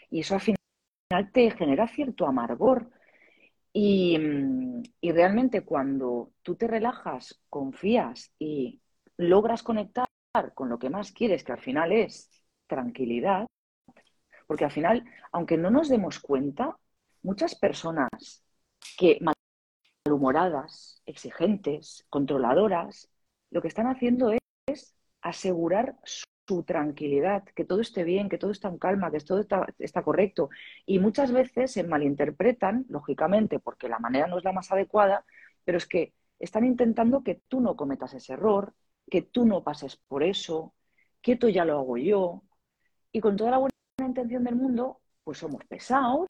[0.09, 2.89] Y eso al final te genera cierto amargor.
[3.73, 4.17] Y,
[5.01, 8.81] y, realmente cuando tú te relajas, confías y
[9.17, 10.06] logras conectar
[10.53, 12.29] con lo que más quieres, que al final es
[12.67, 13.47] tranquilidad,
[14.47, 16.77] porque al final, aunque no nos demos cuenta,
[17.21, 18.43] muchas personas
[18.97, 19.19] que
[20.05, 23.09] malhumoradas, exigentes, controladoras,
[23.51, 25.97] lo que están haciendo es, asegurar
[26.47, 30.49] su tranquilidad, que todo esté bien, que todo está en calma, que todo está, correcto.
[30.85, 35.25] Y muchas veces se malinterpretan, lógicamente, porque la manera no es la más adecuada,
[35.65, 38.73] pero es que están intentando que tú no cometas ese error,
[39.09, 40.73] que tú no pases por eso,
[41.21, 42.43] que esto ya lo hago yo.
[43.11, 46.27] Y con toda la buena intención del mundo, pues somos pesados,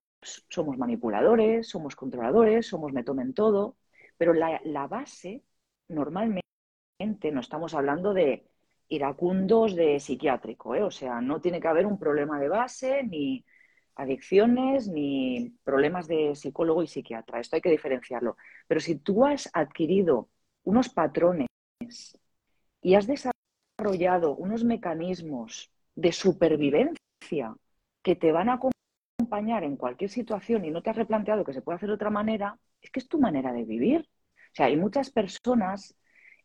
[0.50, 3.78] somos manipuladores, somos controladores, somos me tomen todo,
[4.18, 5.44] pero la, base
[5.88, 6.42] normalmente
[7.32, 8.48] no estamos hablando de
[8.90, 10.84] iracundos de psiquiátrico, ¿eh?
[10.84, 13.46] o sea, no tiene que haber un problema de base, ni
[13.96, 17.40] adicciones, ni problemas de psicólogo y psiquiatra.
[17.40, 18.38] Esto hay que diferenciarlo.
[18.68, 20.30] Pero si tú has adquirido
[20.64, 21.48] unos patrones
[22.82, 27.56] y has desarrollado unos mecanismos de supervivencia
[28.02, 31.62] que te van a acompañar en cualquier situación y no te has replanteado que se
[31.62, 34.02] puede hacer de otra manera, es que es tu manera de vivir.
[34.02, 35.96] O sea, hay muchas personas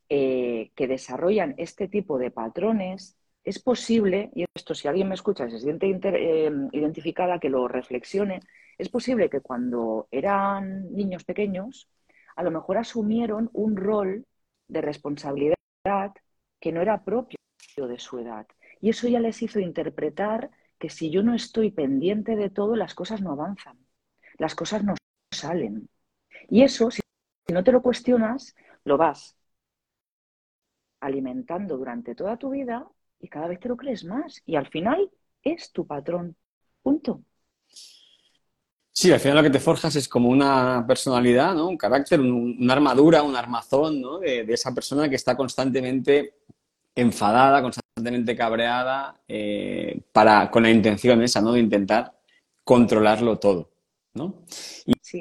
[0.09, 5.49] eh, que desarrollan este tipo de patrones, es posible, y esto si alguien me escucha
[5.49, 8.41] se siente eh, identificada, que lo reflexione,
[8.79, 11.89] es posible que cuando eran niños pequeños,
[12.37, 14.27] a lo mejor asumieron un rol
[14.69, 15.55] de responsabilidad
[16.61, 17.39] que no era propio
[17.77, 18.47] de su edad.
[18.81, 22.95] Y eso ya les hizo interpretar que si yo no estoy pendiente de todo, las
[22.95, 23.79] cosas no avanzan,
[24.39, 24.95] las cosas no
[25.33, 25.89] salen.
[26.49, 27.01] Y eso, si
[27.53, 29.37] no te lo cuestionas, lo vas
[31.01, 34.43] alimentando durante toda tu vida y cada vez te lo crees más.
[34.47, 35.11] Y al final
[35.43, 36.37] es tu patrón.
[36.83, 37.23] Punto.
[38.95, 41.69] Sí, al final lo que te forjas es como una personalidad, ¿no?
[41.69, 44.19] Un carácter, una armadura, un armazón, ¿no?
[44.19, 46.35] De, esa persona que está constantemente
[46.95, 51.53] enfadada, constantemente cabreada, eh, para, con la intención esa, ¿no?
[51.53, 52.13] De intentar
[52.65, 53.71] controlarlo todo,
[54.13, 54.45] ¿no?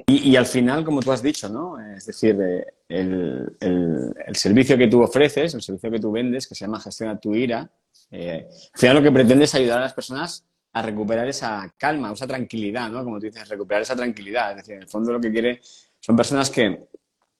[0.08, 1.80] Y, al final, como tú has dicho, ¿no?
[1.96, 6.66] Es decir, eh, el, servicio que tú ofreces, el servicio que tú vendes, que se
[6.66, 7.72] llama Gestiona tu ira,
[8.10, 12.12] eh, al final lo que pretende es ayudar a las personas a recuperar esa calma,
[12.12, 13.04] esa tranquilidad, ¿no?
[13.04, 14.52] Como tú dices, recuperar esa tranquilidad.
[14.52, 15.60] Es decir, en el fondo lo que quiere
[16.00, 16.88] son personas que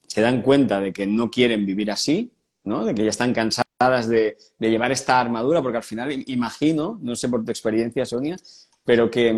[0.06, 2.32] se dan cuenta de que no quieren vivir así,
[2.64, 2.84] ¿no?
[2.84, 7.28] De que ya están cansadas de, llevar esta armadura, porque al final imagino, no sé
[7.28, 8.36] por tu experiencia, Sonia,
[8.84, 9.32] pero que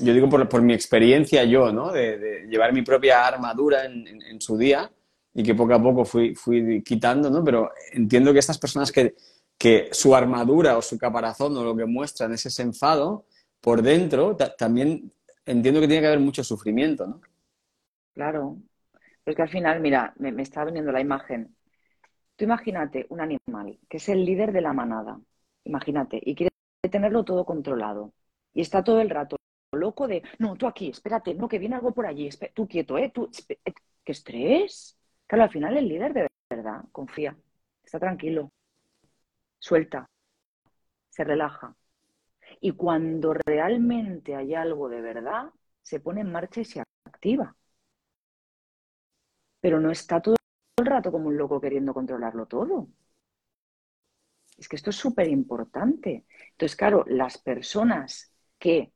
[0.00, 1.90] yo digo por, mi experiencia yo, ¿no?
[1.90, 4.90] De, llevar mi propia armadura en, su día
[5.34, 7.42] y que poco a poco fui, fui quitando, ¿no?
[7.42, 9.14] Pero entiendo que estas personas que,
[9.58, 13.26] que su armadura o su caparazón o lo que muestran es ese enfado,
[13.60, 15.12] por dentro también
[15.44, 17.20] entiendo que tiene que haber mucho sufrimiento, ¿no?
[18.12, 18.58] Claro.
[19.24, 21.56] Es que al final, mira, me, me está viniendo la imagen.
[22.36, 25.18] Tú imagínate un animal que es el líder de la manada,
[25.64, 26.50] imagínate, y quiere
[26.90, 28.12] tenerlo todo controlado.
[28.52, 29.36] Y está todo el rato
[29.72, 33.10] loco de, no, tú aquí, espérate, no, que viene algo por allí, tú quieto, ¿eh?
[33.12, 33.72] Tú, eh,
[34.04, 34.98] ¿Qué estrés?
[35.26, 37.36] Claro, al final el líder de verdad confía,
[37.84, 38.52] está tranquilo,
[39.66, 40.08] suelta,
[41.08, 41.74] se relaja.
[42.60, 45.50] Y cuando realmente hay algo de verdad,
[45.82, 47.56] se pone en marcha y se activa.
[49.60, 50.36] Pero no está todo
[50.78, 52.88] el rato como un loco queriendo controlarlo todo.
[54.56, 56.26] Es que esto es súper importante.
[56.52, 58.92] Entonces, claro, las personas que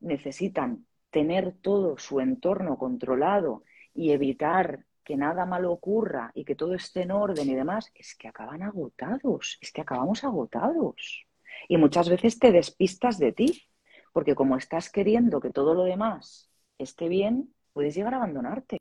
[0.00, 3.64] necesitan tener todo su entorno controlado
[3.94, 8.14] y evitar que nada malo ocurra y que todo esté en orden y demás, es
[8.14, 11.26] que acaban agotados, es que acabamos agotados.
[11.68, 13.66] Y muchas veces te despistas de ti,
[14.12, 18.78] porque como estás queriendo que todo lo demás esté bien, puedes llegar a abandonarte.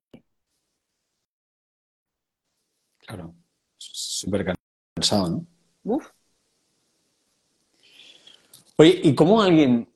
[2.99, 3.33] Claro,
[3.79, 4.55] súper
[4.95, 5.47] cansado, ¿no?
[5.83, 6.11] Uf.
[8.77, 9.88] Oye, ¿y cómo alguien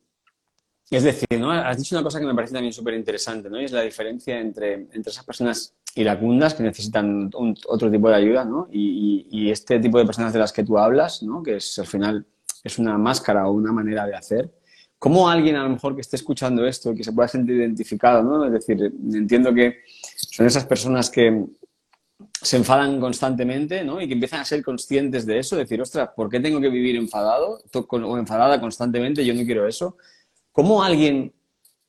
[0.89, 1.51] es decir, ¿no?
[1.51, 3.59] has dicho una cosa que me parece también súper interesante, ¿no?
[3.59, 7.29] Y es la diferencia entre, entre esas personas iracundas que necesitan
[7.67, 8.67] otro tipo de ayuda, ¿no?
[8.71, 11.43] Y, este tipo de personas de las que tú hablas, ¿no?
[11.43, 12.25] Que es al final
[12.63, 14.51] es una máscara o una manera de hacer.
[14.97, 18.45] ¿Cómo alguien a lo mejor que esté escuchando esto, que se pueda sentir identificado, ¿no?
[18.45, 19.81] Es decir, entiendo que
[20.15, 21.45] son esas personas que
[22.41, 24.01] se enfadan constantemente, ¿no?
[24.01, 26.95] Y que empiezan a ser conscientes de eso, decir, ostras, ¿por qué tengo que vivir
[26.95, 29.25] enfadado o enfadada constantemente?
[29.25, 29.97] Yo no quiero eso.
[30.53, 31.33] ¿Cómo alguien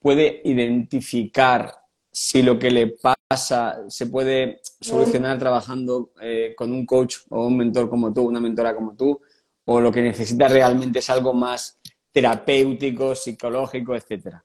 [0.01, 1.71] puede identificar
[2.11, 7.59] si lo que le pasa se puede solucionar trabajando eh, con un coach o un
[7.59, 9.21] mentor como tú, una mentora como tú,
[9.67, 11.79] o lo que necesita realmente es algo más
[12.11, 14.43] terapéutico, psicológico, etcétera?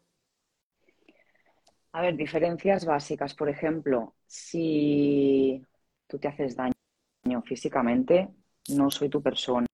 [1.93, 3.33] A ver, diferencias básicas.
[3.33, 5.65] Por ejemplo, si
[6.07, 8.27] tú te haces daño físicamente,
[8.75, 9.65] no soy tu persona.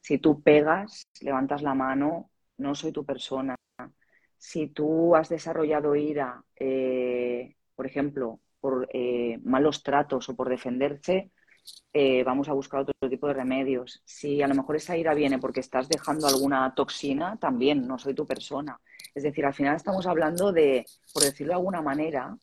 [0.00, 3.56] Si tú pegas, levantas la mano, no soy tu persona
[4.40, 11.30] si tú has desarrollado ira, eh, por ejemplo, por eh, malos tratos o por defenderse,
[11.92, 14.02] eh, vamos a buscar otro tipo de remedios.
[14.06, 18.14] Si a lo mejor esa ira viene porque estás dejando alguna toxina, también no soy
[18.14, 18.80] tu persona.
[19.14, 22.36] Es decir, al final estamos hablando de, por decirlo de alguna manera,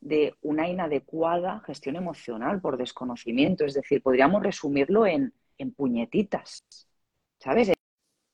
[0.00, 3.64] de una inadecuada gestión emocional por desconocimiento.
[3.64, 6.64] Es decir, podríamos resumirlo en, en puñetitas.
[7.38, 7.75] ¿Sabes?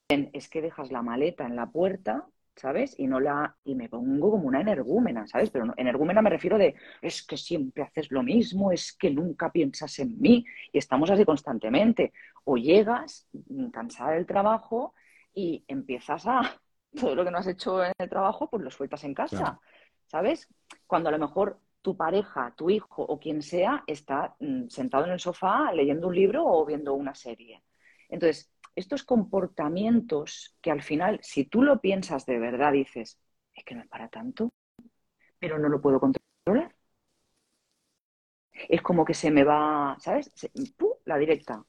[0.09, 2.95] Es que dejas la maleta en la puerta ¿sabes?
[2.99, 5.51] Y no la y me pongo como una energúmena, ¿sabes?
[5.51, 9.99] Pero energúmena me refiero de es que siempre haces lo mismo, es que nunca piensas
[9.99, 12.13] en mí y estamos así constantemente.
[12.45, 14.95] O llegas mm, cansada del trabajo
[15.35, 16.61] y empiezas a
[17.01, 19.59] todo lo que no has hecho en el trabajo, pues lo sueltas en casa,
[20.07, 20.49] ¿sabes?
[20.87, 25.13] Cuando a lo mejor tu pareja, tu hijo o quien sea está mm, sentado en
[25.13, 27.63] el sofá leyendo un libro o viendo una serie.
[28.09, 33.19] Entonces, estos comportamientos que al final, si tú lo piensas de verdad, dices,
[33.55, 34.51] es que no es para tanto,
[35.39, 36.75] pero no lo puedo controlar.
[38.69, 40.31] Es como que se me va, ¿sabes?
[41.05, 41.65] la directa.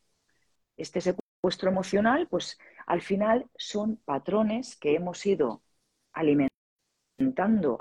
[0.78, 5.64] Este secuestro emocional, pues al final son patrones que hemos ido
[6.14, 6.50] alimentando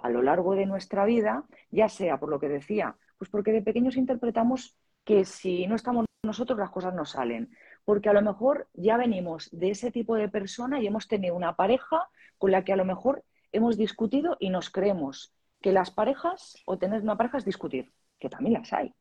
[0.03, 3.63] a lo largo de nuestra vida, ya sea por lo que decía, pues porque de
[3.63, 7.51] pequeños interpretamos que si no estamos nosotros las cosas no salen
[7.85, 11.57] porque a lo mejor ya venimos de ese tipo de persona y hemos tenido una
[11.57, 16.57] pareja con la que a lo mejor hemos discutido y nos creemos que las parejas
[16.67, 18.95] o tener una pareja es discutir, que también las hay.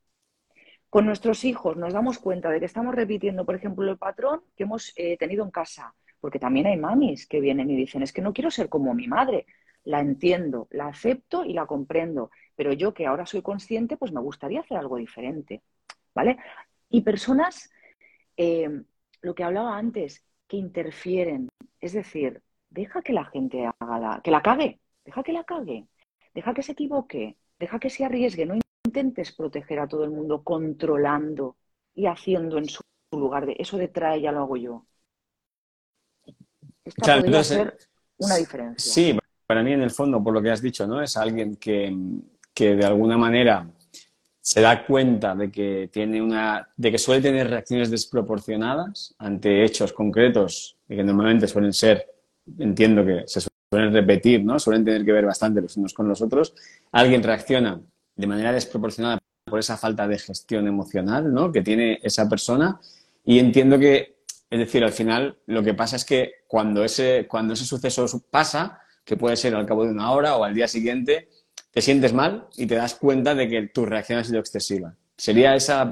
[0.90, 4.64] Con nuestros hijos nos damos cuenta de que estamos repitiendo, por ejemplo, el patrón que
[4.64, 8.22] hemos eh, tenido en casa, porque también hay mamis que vienen y dicen, es que
[8.22, 9.46] no quiero ser como mi madre,
[9.84, 14.22] la entiendo, la acepto y la comprendo, pero yo que ahora soy consciente, pues me
[14.22, 15.64] gustaría hacer algo diferente,
[16.14, 16.38] ¿vale?
[16.90, 17.72] Y personas
[18.42, 18.84] eh,
[19.22, 21.48] lo que hablaba antes, que interfieren.
[21.80, 25.88] Es decir, deja que la gente haga la, que la cague, deja que la cague,
[26.34, 30.44] deja que se equivoque, deja que se arriesgue, no intentes proteger a todo el mundo
[30.44, 31.56] controlando
[31.94, 34.86] y haciendo en su lugar de eso de trae ya lo hago yo.
[36.84, 37.78] Esta podría ser
[38.18, 38.92] una diferencia.
[38.92, 41.00] Sí, para mí en el fondo, por lo que has dicho, ¿no?
[41.00, 41.96] Es alguien que,
[42.56, 43.70] que de alguna manera
[44.42, 49.94] se da cuenta de que, tiene una, de que suele tener reacciones desproporcionadas ante hechos
[49.94, 52.08] concretos y que normalmente suelen ser,
[52.58, 54.58] entiendo que se suelen repetir, ¿no?
[54.58, 56.56] suelen tener que ver bastante los unos con los otros,
[56.92, 57.80] alguien reacciona
[58.16, 61.52] de manera desproporcionada por esa falta de gestión emocional ¿no?
[61.52, 62.80] que tiene esa persona
[63.24, 67.54] y entiendo que, es decir, al final lo que pasa es que cuando ese, cuando
[67.54, 71.30] ese suceso pasa, que puede ser al cabo de una hora o al día siguiente,
[71.72, 74.96] te sientes mal y te das cuenta de que tu reacción ha sido excesiva.
[75.18, 75.90] Sería esa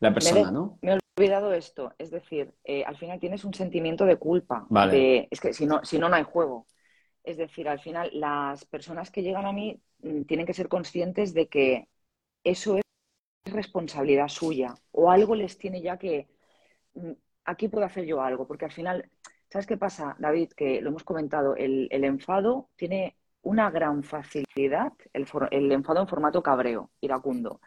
[0.00, 0.78] la persona, ¿no?
[0.82, 1.92] Me he olvidado esto.
[1.98, 4.66] Es decir, eh, al final tienes un sentimiento de culpa.
[4.70, 5.28] Vale.
[5.30, 6.66] es que si no, si no, no hay juego.
[7.22, 11.34] Es decir, al final las personas que llegan a mí mm, tienen que ser conscientes
[11.34, 11.88] de que
[12.42, 12.82] eso es
[13.44, 16.28] responsabilidad suya o algo les tiene ya que
[16.94, 17.12] mm,
[17.44, 19.10] aquí puedo hacer yo algo, porque al final,
[19.48, 20.50] ¿sabes qué pasa, David?
[20.56, 26.42] Que lo hemos comentado, el, enfado tiene una gran facilidad, el, el enfado en formato
[26.42, 27.60] cabreo, iracundo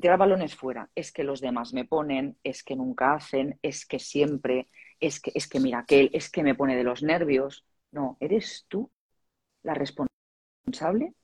[0.00, 0.90] tirar balones fuera.
[0.94, 4.68] Es que los demás me ponen, es que nunca hacen, es que siempre,
[5.00, 7.64] es que, es que mira aquel, es que me pone de los nervios.
[7.90, 8.90] No, eres tú
[9.62, 11.14] la responsable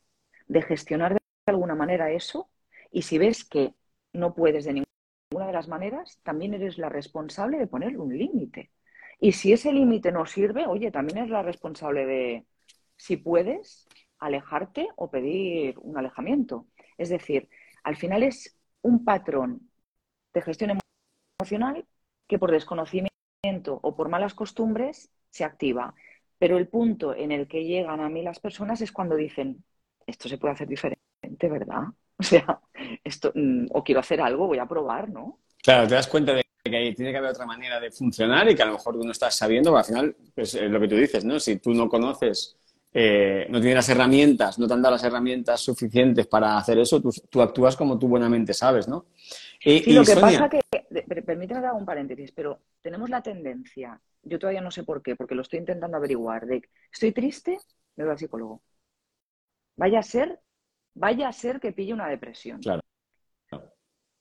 [0.48, 2.50] de gestionar de alguna manera eso
[2.90, 3.74] y si ves que
[4.12, 8.70] no puedes de ninguna de las maneras, también eres la responsable de ponerle un límite.
[9.20, 12.46] Y si ese límite no sirve, oye, también eres la responsable de,
[12.98, 16.66] si puedes, alejarte o pedir un alejamiento.
[16.98, 17.48] Es decir,
[17.84, 19.70] al final es un patrón
[20.34, 20.78] de gestión
[21.40, 21.86] emocional
[22.26, 23.10] que por desconocimiento
[23.82, 25.94] o por malas costumbres se activa.
[26.38, 29.64] Pero el punto en el que llegan a mí las personas es cuando dicen,
[30.06, 31.84] esto se puede hacer diferente, ¿verdad?
[32.20, 32.60] O sea,
[33.04, 35.38] esto, mm, o quiero hacer algo, voy a probar, ¿no?
[35.62, 38.62] Claro, te das cuenta de que tiene que haber otra manera de funcionar y que
[38.62, 40.96] a lo mejor tú no estás sabiendo, pero al final pues, es lo que tú
[40.96, 41.38] dices, ¿no?
[41.38, 42.58] Si tú no conoces
[42.92, 47.02] eh, no tiene las herramientas, no te han dado las herramientas suficientes para hacer eso,
[47.02, 49.06] tú, actúas como tú buenamente sabes, ¿no?
[49.62, 50.60] Y, lo que pasa que,
[51.22, 55.34] permíteme dar un paréntesis, pero tenemos la tendencia, yo todavía no sé por qué, porque
[55.34, 57.58] lo estoy intentando averiguar, de estoy triste,
[57.96, 58.62] me voy al psicólogo.
[59.76, 60.40] Vaya a ser,
[60.94, 62.60] vaya a ser que pille una depresión.
[62.60, 62.82] Claro.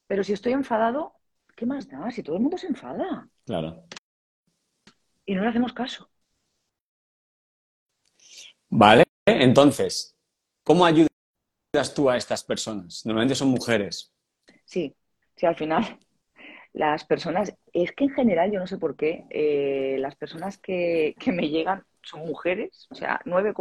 [0.08, 1.13] Pero si estoy enfadado,
[1.56, 2.10] ¿qué más da?
[2.12, 3.27] Si todo el mundo se enfada.
[3.45, 3.84] Claro.
[5.25, 6.10] Y no le hacemos caso.
[8.69, 10.15] Vale, entonces,
[10.63, 11.08] ¿cómo ayudas
[11.95, 13.06] tú a estas personas?
[13.06, 14.13] Normalmente son mujeres.
[14.65, 14.95] Sí,
[15.36, 15.99] sí, al final
[16.73, 21.15] las personas, es que en general yo no sé por qué, eh, las personas que,
[21.27, 23.53] me llegan son mujeres, o sea, nueve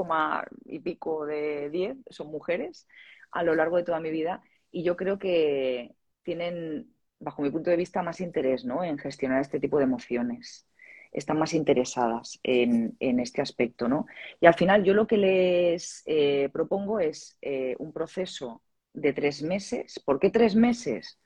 [0.65, 2.87] y pico de diez son mujeres
[3.33, 7.71] a lo largo de toda mi vida y yo creo que tienen, bajo mi punto
[7.71, 8.85] de vista, más interés ¿no?
[8.85, 10.67] en gestionar este tipo de emociones
[11.13, 14.07] están más interesadas en, este aspecto, ¿no?
[14.41, 19.43] Y al final yo lo que les eh, propongo es eh, un proceso de tres
[19.43, 20.01] meses.
[20.05, 21.21] ¿Por qué tres meses?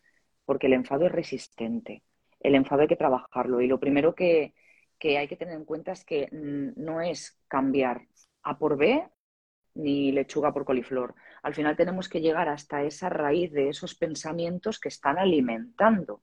[0.45, 2.03] Porque el enfado es resistente.
[2.40, 3.61] El enfado hay que trabajarlo.
[3.61, 4.55] Y lo primero que,
[5.03, 8.07] hay que tener en cuenta es que no es cambiar
[8.43, 9.09] A por B
[9.75, 11.14] ni lechuga por coliflor.
[11.43, 16.23] Al final tenemos que llegar hasta esa raíz de esos pensamientos que están alimentando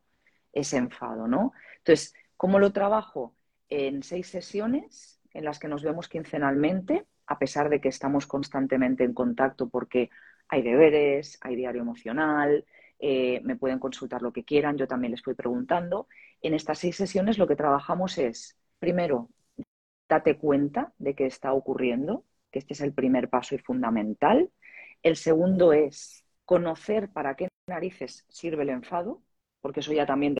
[0.52, 1.54] ese enfado, ¿no?
[1.78, 3.37] Entonces, ¿cómo lo trabajo?
[3.70, 9.04] En seis sesiones en las que nos vemos quincenalmente, a pesar de que estamos constantemente
[9.04, 10.10] en contacto porque
[10.48, 12.66] hay deberes, hay diario emocional,
[13.00, 16.08] eh, me pueden consultar lo que quieran, yo también les voy preguntando.
[16.42, 19.30] En estas seis sesiones lo que trabajamos es, primero,
[20.10, 24.50] date cuenta de que está ocurriendo, que este es el primer paso y fundamental.
[25.04, 29.22] El segundo es conocer para qué narices sirve el enfado,
[29.62, 30.38] porque eso ya también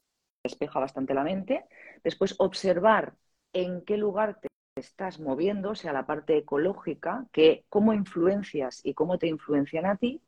[0.48, 1.64] despeja bastante la mente.
[2.02, 3.14] Después, observar
[3.52, 8.94] en qué lugar te estás moviendo, o sea, la parte ecológica, que, cómo influencias y
[8.94, 10.22] cómo te influencian a ti.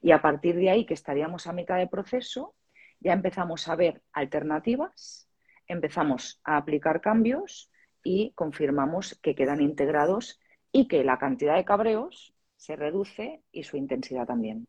[0.00, 2.54] Y a partir de ahí, que estaríamos a mitad de proceso,
[3.00, 5.28] ya empezamos a ver alternativas,
[5.66, 7.70] empezamos a aplicar cambios
[8.02, 10.40] y confirmamos que quedan integrados
[10.72, 14.68] y que la cantidad de cabreos se reduce y su intensidad también.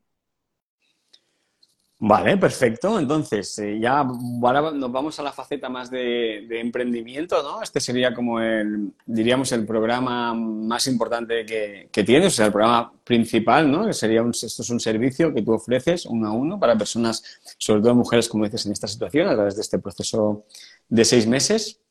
[2.00, 3.00] Vale, perfecto.
[3.00, 7.64] Entonces, eh, ya ahora nos vamos a la faceta más de, emprendimiento, ¿no?
[7.64, 12.52] Este sería como el, diríamos, el programa más importante que, que tienes, o sea, el
[12.52, 13.88] programa principal, ¿no?
[13.88, 17.24] Que sería un, esto es un servicio que tú ofreces uno a uno para personas,
[17.58, 20.46] sobre todo mujeres, como dices, en esta situación, a través de este proceso
[20.88, 21.82] de seis meses.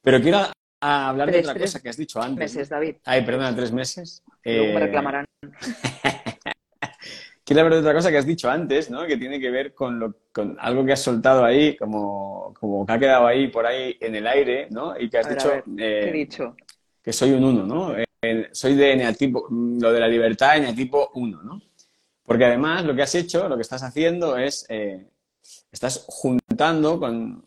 [0.00, 0.38] Pero quiero
[0.80, 2.38] hablar de otra cosa que has dicho antes.
[2.38, 2.96] Meses, David.
[3.04, 4.22] Ay, perdona, tres meses.
[4.42, 5.26] Luego me eh, reclamarán.
[7.44, 9.06] Quiero hablar de otra cosa que has dicho antes, ¿no?
[9.06, 12.92] Que tiene que ver con, lo, con algo que has soltado ahí, como, como que
[12.92, 14.98] ha quedado ahí por ahí en el aire, ¿no?
[14.98, 16.56] Y que has dicho, ¿qué he dicho?
[17.02, 17.94] Que soy un uno, ¿no?
[18.52, 21.60] soy de eneatipo, lo de la libertad, eneatipo 1, ¿no?
[22.24, 25.06] Porque además lo que has hecho, lo que estás haciendo es, eh,
[25.70, 27.44] estás juntando con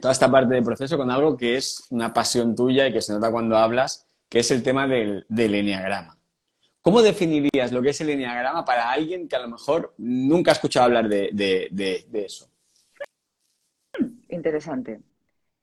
[0.00, 3.12] toda esta parte del proceso con algo que es una pasión tuya y que se
[3.12, 6.16] nota cuando hablas, que es el tema del, del eneagrama.
[6.82, 10.54] ¿Cómo definirías lo que es el enneagrama para alguien que a lo mejor nunca ha
[10.54, 12.50] escuchado hablar de, eso?
[14.28, 15.00] Interesante.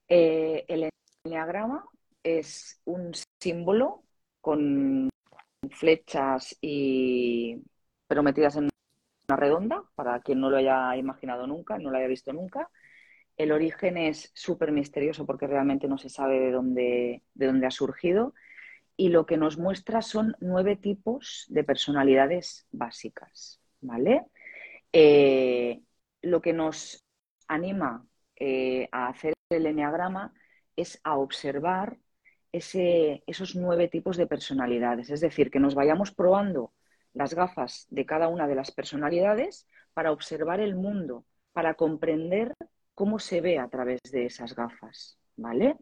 [0.08, 0.90] Eh, el
[1.26, 1.86] enneagrama
[2.24, 3.12] es un
[3.42, 4.04] símbolo
[4.40, 5.10] con
[5.72, 7.62] flechas y
[8.08, 8.70] pero metidas en
[9.28, 12.70] redonda, para quien no lo haya imaginado nunca, no lo haya visto nunca.
[13.38, 17.72] El origen es súper misterioso porque realmente no se sabe de dónde, de dónde ha
[17.72, 18.34] surgido.
[19.00, 23.62] Y lo que nos muestra son nueve tipos de personalidades básicas.
[23.80, 24.26] ¿Vale?
[24.92, 25.82] Eh,
[26.22, 27.06] lo que nos
[27.48, 30.34] anima eh, a hacer el enneagrama
[30.76, 31.98] es a observar
[32.52, 35.10] ese, esos nueve tipos de personalidades.
[35.10, 36.74] Es decir, que nos vayamos probando
[37.14, 41.24] las gafas de cada una de las personalidades para observar el mundo,
[41.54, 42.54] para comprender
[42.96, 45.78] cómo se ve a través de esas gafas, ¿vale?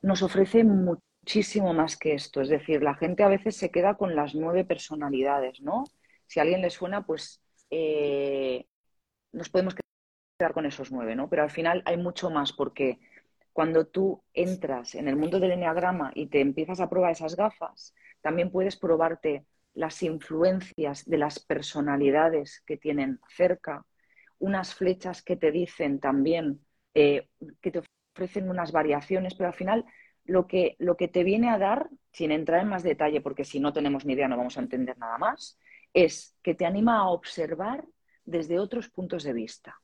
[0.00, 0.64] Nos ofrece
[1.26, 4.64] muchísimo más que esto, es decir, la gente a veces se queda con las nueve
[4.64, 5.82] personalidades, ¿no?
[6.28, 8.64] Si a alguien le suena, pues eh,
[9.32, 9.74] nos podemos
[10.38, 11.28] quedar con esos nueve, ¿no?
[11.28, 13.00] Pero al final hay mucho más porque
[13.52, 17.92] cuando tú entras en el mundo del enneagrama y te empiezas a probar esas gafas,
[18.20, 23.84] también puedes probarte las influencias de las personalidades que tienen cerca,
[24.38, 26.64] unas flechas que te dicen también,
[26.94, 27.28] eh,
[27.60, 27.82] que te
[28.14, 29.84] ofrecen unas variaciones, pero al final
[30.26, 33.60] lo que, lo que te viene a dar, sin entrar en más detalle, porque si
[33.60, 35.58] no tenemos ni idea no vamos a entender nada más,
[35.92, 37.84] es que te anima a observar
[38.24, 39.80] desde otros puntos de vista.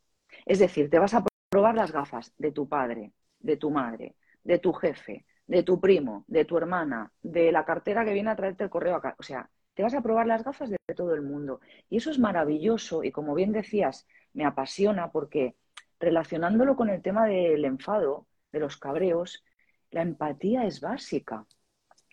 [0.46, 4.58] Es decir, te vas a probar las gafas de tu padre, de tu madre, de
[4.58, 8.64] tu jefe, de tu primo, de tu hermana, de la cartera que viene a traerte
[8.64, 9.14] el correo acá.
[9.18, 11.60] O sea, te vas a probar las gafas de todo el mundo.
[11.88, 15.56] Y eso es maravilloso y como bien decías, me apasiona porque
[16.00, 19.44] relacionándolo con el tema del enfado, de los cabreos,
[19.92, 21.46] la empatía es básica.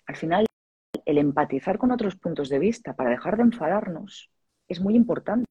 [0.05, 0.45] Al final,
[1.05, 4.31] el empatizar con otros puntos de vista para dejar de enfadarnos
[4.67, 5.47] es muy importante.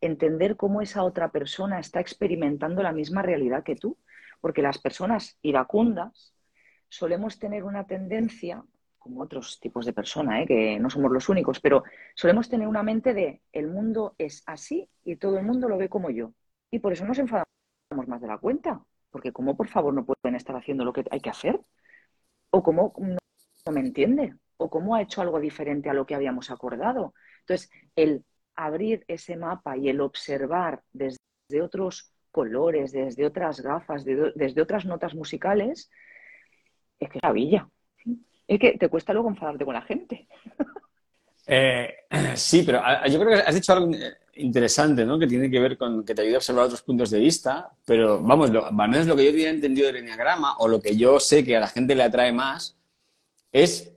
[0.00, 3.96] Entender cómo esa otra persona está experimentando la misma realidad que tú.
[4.40, 6.34] Porque las personas iracundas
[6.88, 8.64] solemos tener una tendencia
[8.98, 10.46] como otros tipos de personas, ¿eh?
[10.46, 11.82] que no somos los únicos, pero
[12.14, 15.88] solemos tener una mente de el mundo es así y todo el mundo lo ve
[15.88, 16.32] como yo.
[16.70, 17.46] Y por eso nos enfadamos
[18.06, 18.82] más de la cuenta,
[19.12, 21.60] porque como por favor no pueden estar haciendo lo que hay que hacer,
[22.50, 26.50] o cómo no me entiende, o cómo ha hecho algo diferente a lo que habíamos
[26.50, 27.14] acordado.
[27.40, 28.24] Entonces, el
[28.56, 31.18] abrir ese mapa y el observar desde
[31.62, 35.90] otros colores, desde otras gafas, desde otras notas musicales,
[36.98, 37.68] es que es maravilla.
[38.48, 40.26] Es que te cuesta luego enfadarte con la gente.
[41.46, 41.94] Eh,
[42.34, 43.90] sí, pero yo creo que has dicho algo
[44.34, 45.18] interesante, ¿no?
[45.18, 48.22] Que tiene que ver con que te ayuda a observar otros puntos de vista, pero
[48.22, 51.20] vamos, lo, al menos lo que yo tenía entendido del enneagrama o lo que yo
[51.20, 52.76] sé que a la gente le atrae más
[53.50, 53.92] es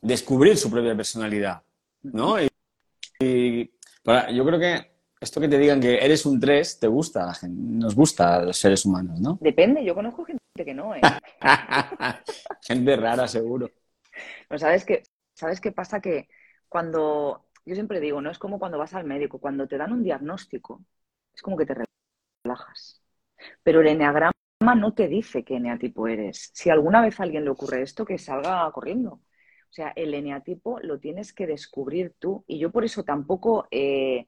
[0.00, 1.62] descubrir su propia personalidad,
[2.02, 2.36] ¿no?
[2.40, 3.70] Y,
[4.32, 4.90] yo creo que
[5.20, 8.36] esto que te digan que eres un 3 te gusta a la gente, nos gusta
[8.36, 9.38] a los seres humanos, ¿no?
[9.40, 11.00] Depende, yo conozco gente que no, ¿eh?
[12.62, 13.70] gente rara, seguro.
[14.56, 15.02] ¿sabes qué,
[15.34, 16.00] ¿Sabes qué pasa?
[16.00, 16.28] Que
[16.68, 20.02] cuando, yo siempre digo, no es como cuando vas al médico, cuando te dan un
[20.02, 20.84] diagnóstico,
[21.34, 21.74] es como que te
[22.44, 23.02] relajas.
[23.62, 24.32] Pero el eneagrama
[24.76, 26.50] no te dice qué eneatipo eres.
[26.54, 29.12] Si alguna vez a alguien le ocurre esto, que salga corriendo.
[29.14, 32.44] O sea, el eneatipo lo tienes que descubrir tú.
[32.46, 34.26] Y yo por eso tampoco eh,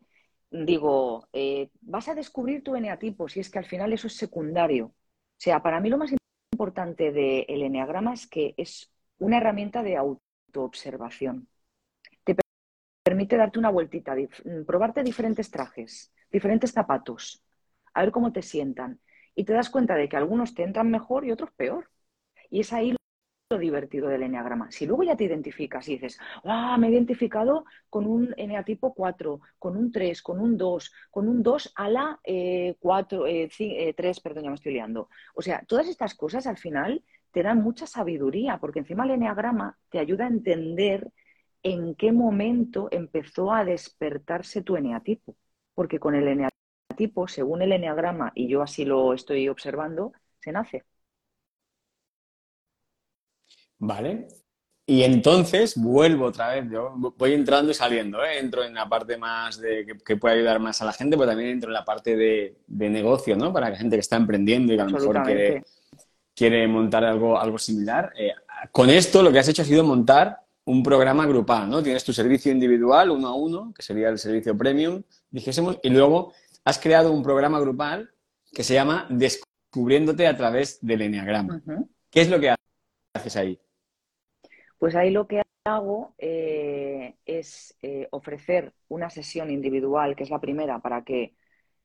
[0.52, 4.86] digo, eh, vas a descubrir tu eneatipo, si es que al final eso es secundario.
[4.86, 4.94] O
[5.38, 6.12] sea, para mí lo más
[6.52, 11.48] importante del eneagrama es que es una herramienta de autoobservación.
[13.02, 17.42] Te permite darte una vueltita, mm, probarte diferentes trajes, diferentes zapatos,
[17.94, 19.00] a ver cómo te sientan.
[19.34, 21.90] Y te das cuenta de que algunos te entran mejor y otros peor.
[22.48, 22.94] Y es ahí
[23.50, 24.70] lo divertido del eneagrama.
[24.70, 29.40] Si luego ya te identificas y dices, ah, me he identificado con un eneatipo 4,
[29.58, 32.20] con un 3, con un 2, con un 2 a la
[32.78, 35.08] 4, eh, 3, eh, eh, perdón, ya me estoy liando.
[35.34, 39.76] O sea, todas estas cosas al final te dan mucha sabiduría, porque encima el eneagrama
[39.90, 41.10] te ayuda a entender
[41.62, 45.36] en qué momento empezó a despertarse tu eneatipo.
[45.74, 50.84] Porque con el eneatipo, según el eneagrama, y yo así lo estoy observando, se nace.
[53.78, 54.28] Vale.
[54.84, 58.38] Y entonces vuelvo otra vez, yo voy entrando y saliendo, ¿eh?
[58.38, 61.50] entro en la parte más de que, puede ayudar más a la gente, pero también
[61.50, 63.52] entro en la parte de, negocio, ¿no?
[63.52, 65.64] Para la gente que está emprendiendo y que a lo mejor quiere,
[66.34, 68.12] quiere montar algo, algo similar.
[68.18, 68.32] Eh,
[68.72, 71.82] con esto lo que has hecho ha sido montar un programa grupal, ¿no?
[71.82, 76.32] Tienes tu servicio individual, uno a uno, que sería el servicio premium, dijésemos, y luego
[76.64, 78.10] has creado un programa grupal
[78.52, 81.62] que se llama Descubriéndote a través del Enneagrama.
[82.10, 82.54] ¿Qué es lo que
[83.14, 83.58] haces ahí?
[84.78, 90.40] Pues ahí lo que hago eh, es eh, ofrecer una sesión individual, que es la
[90.40, 91.34] primera, para que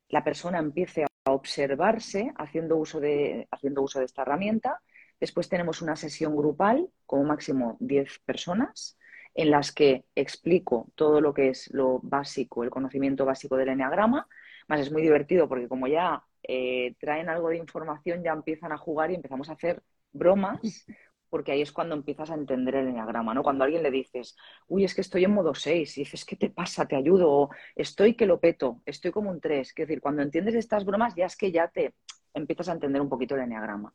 [0.10, 4.82] la persona empiece a observarse haciendo uso de, haciendo uso de esta herramienta.
[5.20, 8.98] Después tenemos una sesión grupal, como máximo 10 personas,
[9.34, 14.28] en las que explico todo lo que es lo básico, el conocimiento básico del enneagrama.
[14.68, 18.78] Más es muy divertido porque como ya eh, traen algo de información, ya empiezan a
[18.78, 20.86] jugar y empezamos a hacer bromas,
[21.30, 23.44] porque ahí es cuando empiezas a entender el enneagrama, ¿no?
[23.44, 24.36] Cuando a alguien le dices,
[24.68, 26.88] uy, es que estoy en modo 6, y dices, ¿qué te pasa?
[26.88, 29.70] Te ayudo, o estoy que lo peto, estoy como un 3.
[29.70, 31.94] Es decir, cuando entiendes estas bromas, ya es que ya te
[32.34, 33.94] empiezas a entender un poquito el enneagrama.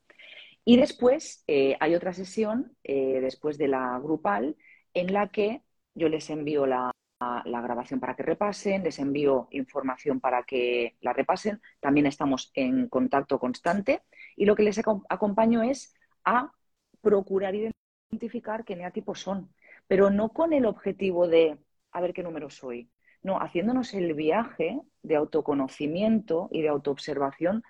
[0.64, 4.56] Y después eh, hay otra sesión, eh, después de la grupal,
[4.94, 5.62] en la que
[5.94, 6.90] yo les envío la,
[7.44, 11.60] grabación para que repasen, les envío información para que la repasen.
[11.80, 14.02] También estamos en contacto constante
[14.36, 15.94] y lo que les acompaño es
[16.24, 16.52] a
[17.00, 19.52] procurar identificar qué neatipos son,
[19.86, 21.58] pero no con el objetivo de
[21.92, 22.90] a ver qué número soy.
[23.22, 27.62] No, haciéndonos el viaje de autoconocimiento y de autoobservación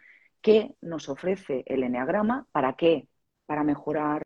[0.43, 2.47] que nos ofrece el eneagrama.
[2.53, 3.09] ¿Para qué?
[3.47, 4.22] Para mejorar,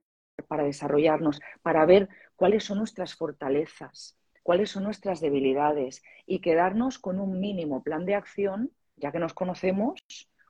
[0.48, 7.20] para desarrollarnos, para ver cuáles son nuestras fortalezas, cuáles son nuestras debilidades y quedarnos con
[7.20, 10.00] un mínimo plan de acción, ya que nos conocemos,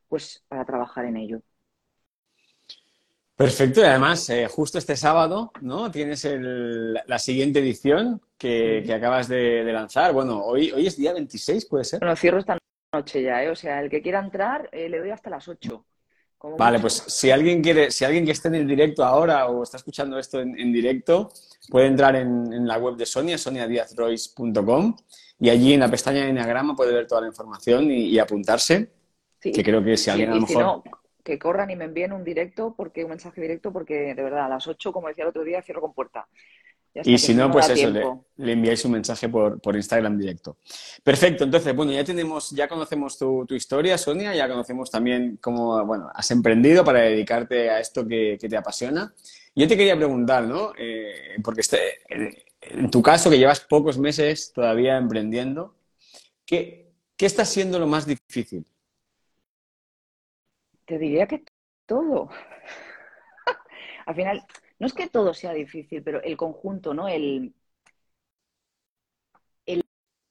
[0.09, 1.43] pues para trabajar en ello.
[3.35, 5.91] Perfecto, y además, eh, justo este sábado, ¿no?
[5.91, 10.14] Tienes la siguiente edición que, acabas de, lanzar.
[10.14, 12.01] Bueno, hoy, hoy es día 26, ¿puede ser?
[12.01, 12.57] Bueno, cierro esta
[12.97, 13.51] noche ya, ¿eh?
[13.51, 15.84] O sea, el que quiera entrar, eh, le doy hasta las 8.
[16.59, 19.78] Vale, pues si alguien quiere, si alguien que esté en el directo ahora o está
[19.78, 21.30] escuchando esto en, directo,
[21.70, 24.97] puede entrar en, la web de Sonia, soniadiazroyce.com,
[25.40, 28.90] y allí en la pestaña de Enneagrama puede ver toda la información y, apuntarse.
[29.40, 30.82] Que creo que si alguien a lo mejor
[31.26, 34.49] que corran y me envíen un directo, porque un mensaje directo, porque de verdad a
[34.49, 36.28] las 8, como decía el otro día, cierro con puerta.
[37.05, 40.59] Y si no, pues eso, le, enviáis un mensaje por, Instagram directo.
[41.03, 46.11] Perfecto, entonces, bueno, ya tenemos, ya conocemos tu, historia, Sonia, ya conocemos también cómo, bueno,
[46.14, 49.12] has emprendido para dedicarte a esto que, te apasiona.
[49.55, 50.72] Yo te quería preguntar, ¿no?
[50.78, 51.78] Eh, porque este,
[52.61, 55.74] en tu caso, que llevas pocos meses todavía emprendiendo,
[56.44, 58.66] ¿qué, ¿qué está siendo lo más difícil?
[60.86, 61.44] te diría que
[61.84, 62.30] todo.
[64.07, 64.42] Al final,
[64.79, 67.09] no es que todo sea difícil, pero el conjunto, ¿no?
[67.09, 67.55] El,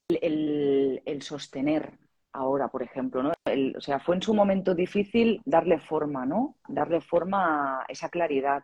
[0.10, 1.98] el, sostener
[2.34, 3.32] ahora, por ejemplo, ¿no?
[3.78, 6.58] o sea, fue en su momento difícil darle forma, ¿no?
[6.68, 8.64] Darle forma a esa claridad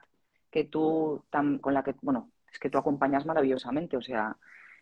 [0.52, 4.38] que tú, tan, con la que, bueno, es que tú acompañas maravillosamente, o sea,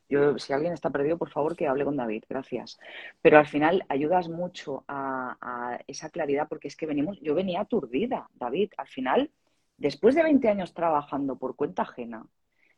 [0.10, 2.80] yo, si alguien está perdido, por favor, que hable con David, gracias.
[3.22, 8.28] Pero al final ayudas mucho a, esa claridad porque es que venimos, yo venía aturdida,
[8.34, 9.32] David, al final,
[9.80, 12.26] después de 20 años trabajando por cuenta ajena,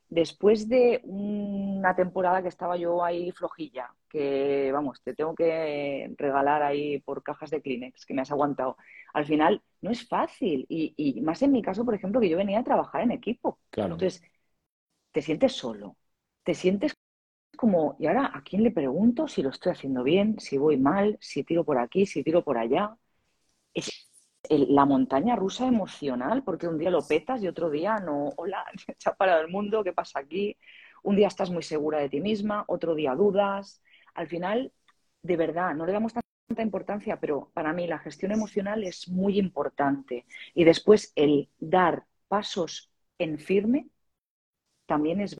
[0.09, 6.63] después de una temporada que estaba yo ahí flojilla, que vamos, te tengo que regalar
[6.63, 8.77] ahí por cajas de Kleenex, que me has aguantado.
[9.13, 12.37] Al final no es fácil y, y más en mi caso, por ejemplo, que yo
[12.37, 13.59] venía a trabajar en equipo.
[13.69, 13.93] Claro.
[13.95, 14.23] Entonces,
[15.11, 15.97] te sientes solo,
[16.43, 16.95] te sientes
[17.57, 21.17] como, ¿y ahora a quién le pregunto si lo estoy haciendo bien, si voy mal,
[21.21, 22.97] si tiro por aquí, si tiro por allá?
[23.73, 24.10] Es
[24.49, 28.65] la montaña rusa emocional, porque un día lo petas y otro día no, hola,
[28.97, 30.57] se ha parado el mundo, ¿qué pasa aquí?
[31.03, 33.81] Un día estás muy segura de ti misma, otro día dudas.
[34.13, 34.71] Al final,
[35.23, 39.39] de verdad, no le damos tanta importancia, pero para mí la gestión emocional es muy
[39.39, 40.25] importante.
[40.53, 43.89] Y después el dar pasos en firme
[44.85, 45.37] también es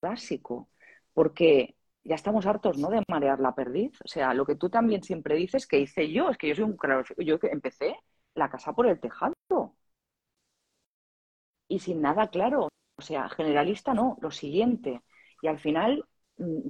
[0.00, 0.68] básico
[1.14, 2.90] porque ya estamos hartos, ¿no?
[2.90, 3.92] De marear la perdiz.
[4.04, 6.64] O sea, lo que tú también siempre dices que hice yo, es que yo soy
[6.64, 6.76] un
[7.18, 7.96] yo empecé
[8.36, 9.34] la casa por el tejado.
[11.68, 12.68] Y sin nada claro.
[12.98, 15.02] O sea, generalista no, lo siguiente.
[15.42, 16.04] Y al final
[16.38, 16.68] mm,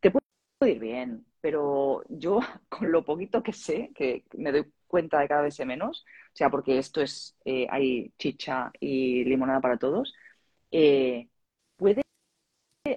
[0.00, 5.20] te puede ir bien, pero yo con lo poquito que sé, que me doy cuenta
[5.20, 6.04] de cada vez menos,
[6.34, 10.14] o sea, porque esto es, eh, hay chicha y limonada para todos,
[10.70, 11.28] eh,
[11.76, 12.02] puede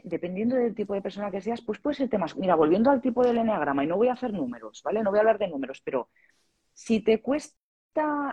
[0.04, 2.36] dependiendo del tipo de persona que seas, pues puede ser temas.
[2.38, 5.04] Mira, volviendo al tipo del enneagrama, y no voy a hacer números, ¿vale?
[5.04, 6.10] No voy a hablar de números, pero
[6.74, 7.58] si te cuesta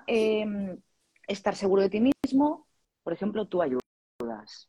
[0.07, 0.79] em,
[1.27, 2.67] estar seguro de ti mismo,
[3.03, 4.69] por ejemplo, tú ayudas.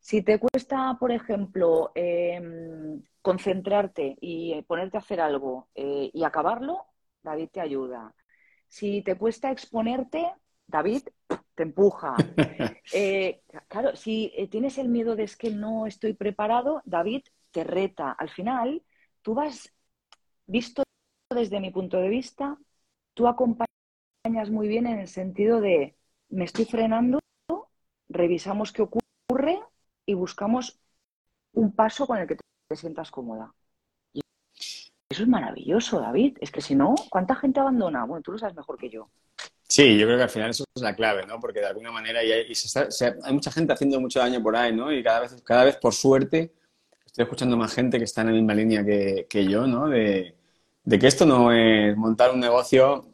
[0.00, 6.84] Si te cuesta, por ejemplo, em, concentrarte y ponerte a hacer algo eh, y acabarlo,
[7.22, 8.14] David te ayuda.
[8.68, 10.30] Si te cuesta exponerte,
[10.66, 11.02] David
[11.54, 12.16] te empuja.
[12.96, 17.64] Eh, claro, si eh, tienes el miedo de es que no estoy preparado, David te
[17.64, 18.12] reta.
[18.12, 18.82] Al final,
[19.22, 19.72] tú vas,
[20.46, 20.84] visto
[21.34, 22.56] desde mi punto de vista,
[23.14, 23.73] tú acompañas
[24.50, 25.94] muy bien en el sentido de
[26.30, 27.20] me estoy frenando,
[28.08, 29.60] revisamos qué ocurre
[30.06, 30.80] y buscamos
[31.52, 33.52] un paso con el que te sientas cómoda.
[34.12, 34.20] Y
[35.10, 36.38] eso es maravilloso, David.
[36.40, 38.04] Es que si no, ¿cuánta gente abandona?
[38.06, 39.10] Bueno, tú lo sabes mejor que yo.
[39.68, 41.38] Sí, yo creo que al final eso es la clave, ¿no?
[41.38, 42.52] Porque de alguna manera y hay,
[43.32, 44.92] mucha gente haciendo mucho daño por ahí, ¿no?
[44.92, 46.54] Y cada vez, cada vez por suerte,
[47.04, 49.88] estoy escuchando más gente que está en la misma línea que, que yo, ¿no?
[49.88, 50.34] De,
[50.84, 53.13] de, que esto no es montar un negocio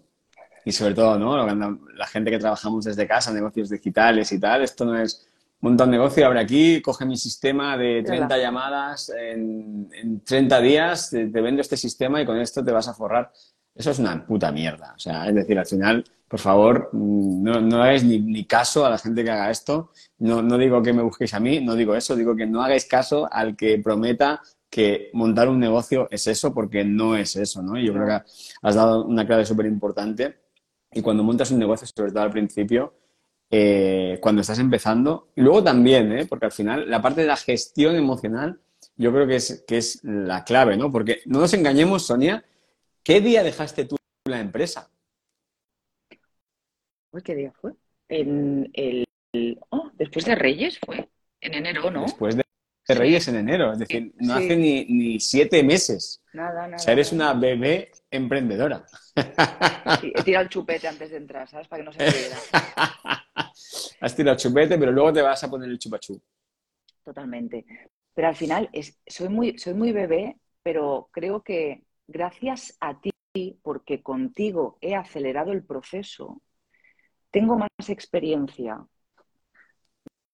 [0.65, 1.47] y sobre todo, ¿no?
[1.47, 5.27] La gente que trabajamos desde casa, negocios digitales y tal, esto no es
[5.61, 11.11] monta un negocio, abre aquí, coge mi sistema de 30 llamadas en, en 30 días,
[11.11, 13.31] te, vendo este sistema y con esto te vas a forrar.
[13.75, 14.95] Eso es una puta mierda.
[14.97, 18.91] O sea, es decir, al final, por favor, no, no hagáis ni, ni, caso a
[18.91, 19.91] la gente que haga esto.
[20.19, 22.87] No, no digo que me busquéis a mí, no digo eso, digo que no hagáis
[22.87, 27.77] caso al que prometa que montar un negocio es eso, porque no es eso, ¿no?
[27.77, 28.23] Y yo creo que
[28.63, 30.37] has dado una clave súper importante.
[30.93, 32.95] Y cuando montas un negocio, sobre todo al principio,
[33.51, 35.28] eh, cuando estás empezando.
[35.36, 36.26] Y luego también, ¿eh?
[36.26, 38.61] porque al final la parte de la gestión emocional
[38.97, 40.93] yo creo que es, que es la clave, ¿no?
[40.93, 42.45] Porque no nos engañemos, Sonia,
[43.03, 44.91] ¿qué día dejaste tú la empresa?
[47.24, 47.72] ¿Qué día fue?
[48.09, 49.07] En el,
[49.70, 51.09] oh, después de Reyes fue,
[51.41, 52.03] en enero, ¿no?
[52.03, 52.45] Después de
[52.95, 56.22] Reyes en enero, es decir, no hace ni, ni, siete meses.
[56.32, 56.76] Nada, nada.
[56.76, 58.84] O sea, eres una bebé emprendedora.
[60.01, 61.68] Sí, he tirado el chupete antes de entrar, ¿sabes?
[61.68, 62.36] Para que no se me viera.
[64.01, 66.20] Has tirado el chupete, pero luego te vas a poner el chupachú.
[67.05, 67.64] Totalmente.
[68.14, 73.11] Pero al final es, soy, muy, soy muy bebé, pero creo que gracias a ti,
[73.62, 76.43] porque contigo he acelerado el proceso,
[77.30, 78.84] tengo más experiencia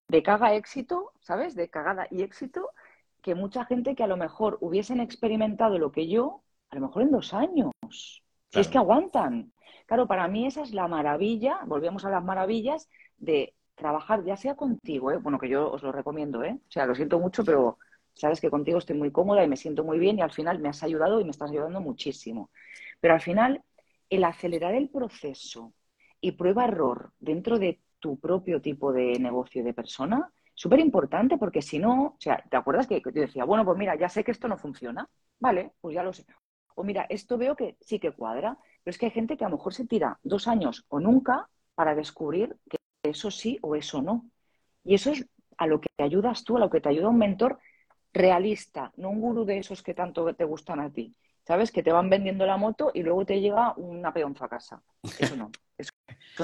[0.09, 1.54] de caga éxito, ¿sabes?
[1.54, 2.70] De cagada y éxito,
[3.22, 7.02] que mucha gente que a lo mejor hubiesen experimentado lo que yo, a lo mejor
[7.02, 7.72] en dos años.
[8.50, 9.52] Si es que aguantan.
[9.86, 12.88] Claro, para mí esa es la maravilla, volvemos a las maravillas
[13.18, 15.18] de trabajar ya sea contigo, ¿eh?
[15.18, 16.59] bueno, que yo os lo recomiendo, ¿eh?
[16.59, 17.78] o sea, lo siento mucho, pero
[18.14, 20.70] sabes que contigo estoy muy cómoda y me siento muy bien y al final me
[20.70, 22.50] has ayudado y me estás ayudando muchísimo.
[23.00, 23.62] Pero al final,
[24.09, 25.72] el acelerar el proceso
[26.20, 31.80] y prueba-error dentro de tu propio tipo de negocio de persona, súper importante porque si
[31.80, 34.46] no, o sea, ¿te acuerdas que, yo decía, bueno, pues mira, ya sé que esto
[34.46, 35.09] no funciona,
[35.40, 36.24] vale, pues ya lo sé.
[36.76, 39.48] O mira, esto veo que sí que cuadra, pero es que hay gente que a
[39.48, 44.02] lo mejor se tira dos años o nunca para descubrir que eso sí o eso
[44.02, 44.24] no.
[44.84, 45.26] Y eso es
[45.59, 47.59] a lo que te ayudas tú, a lo que te ayuda un mentor
[48.12, 51.12] realista, no un gurú de esos que tanto te gustan a ti.
[51.44, 51.72] ¿Sabes?
[51.72, 54.82] Que te van vendiendo la moto y luego te llega una peonza a casa.
[55.18, 55.50] Eso no.
[55.78, 55.90] Eso,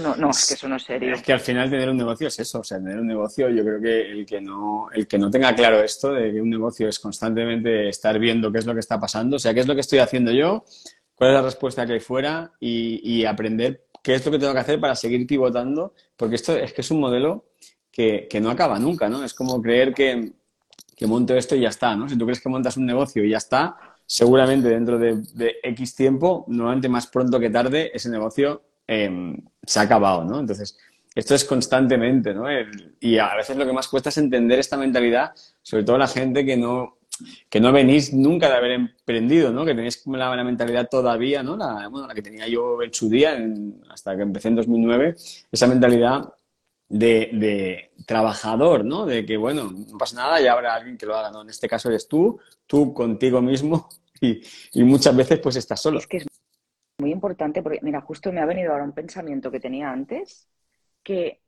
[0.01, 1.15] no, no, es que eso no es serio.
[1.15, 2.61] Es que al final tener un negocio es eso.
[2.61, 5.55] O sea, tener un negocio, yo creo que el que no, el que no tenga
[5.55, 8.99] claro esto de que un negocio es constantemente estar viendo qué es lo que está
[8.99, 10.65] pasando, o sea, qué es lo que estoy haciendo yo,
[11.15, 14.53] cuál es la respuesta que hay fuera y, y aprender qué es lo que tengo
[14.53, 17.45] que hacer para seguir pivotando, porque esto es que es un modelo
[17.91, 19.23] que, que no acaba nunca, ¿no?
[19.23, 20.33] Es como creer que,
[20.97, 22.09] que, monto esto y ya está, ¿no?
[22.09, 23.77] Si tú crees que montas un negocio y ya está,
[24.07, 29.79] seguramente dentro de, de X tiempo, normalmente más pronto que tarde, ese negocio eh, se
[29.79, 30.41] ha acabado, ¿no?
[30.41, 30.77] Entonces,
[31.15, 32.47] esto es constantemente, ¿no?
[33.01, 36.45] Y a veces lo que más cuesta es entender esta mentalidad, sobre todo la gente
[36.45, 36.99] que no,
[37.49, 39.65] que no venís nunca de haber emprendido, ¿no?
[39.65, 41.57] Que tenéis la, la mentalidad todavía, ¿no?
[41.57, 43.37] La, bueno, la que tenía yo en su día,
[43.91, 45.17] hasta que empecé en 2009,
[45.51, 46.33] esa mentalidad
[46.89, 49.07] de, de, trabajador, ¿no?
[49.07, 51.43] De que, bueno, no pasa nada, ya habrá alguien que lo haga, ¿no?
[51.43, 53.89] En este caso eres tú, tú contigo mismo
[54.21, 54.43] y,
[54.85, 56.01] muchas veces pues estás solo.
[57.03, 60.49] Muy importante porque, mira, justo me ha venido ahora un pensamiento que tenía antes
[61.03, 61.43] que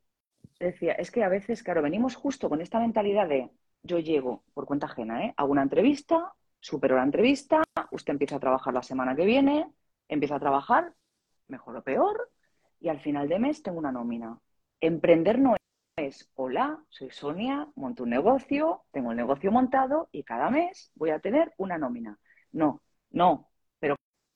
[0.59, 3.49] decía, es que a veces, claro, venimos justo con esta mentalidad de
[3.83, 5.33] yo llego por cuenta ajena, ¿eh?
[5.37, 9.71] hago una entrevista, supero la entrevista, usted empieza a trabajar la semana que viene,
[10.09, 10.93] empieza a trabajar,
[11.47, 12.29] mejor o peor,
[12.81, 14.37] y al final de mes tengo una nómina.
[14.81, 15.55] Emprender no
[15.95, 21.11] es, hola, soy Sonia, monto un negocio, tengo el negocio montado y cada mes voy
[21.11, 22.19] a tener una nómina.
[22.51, 22.81] No,
[23.11, 23.49] no,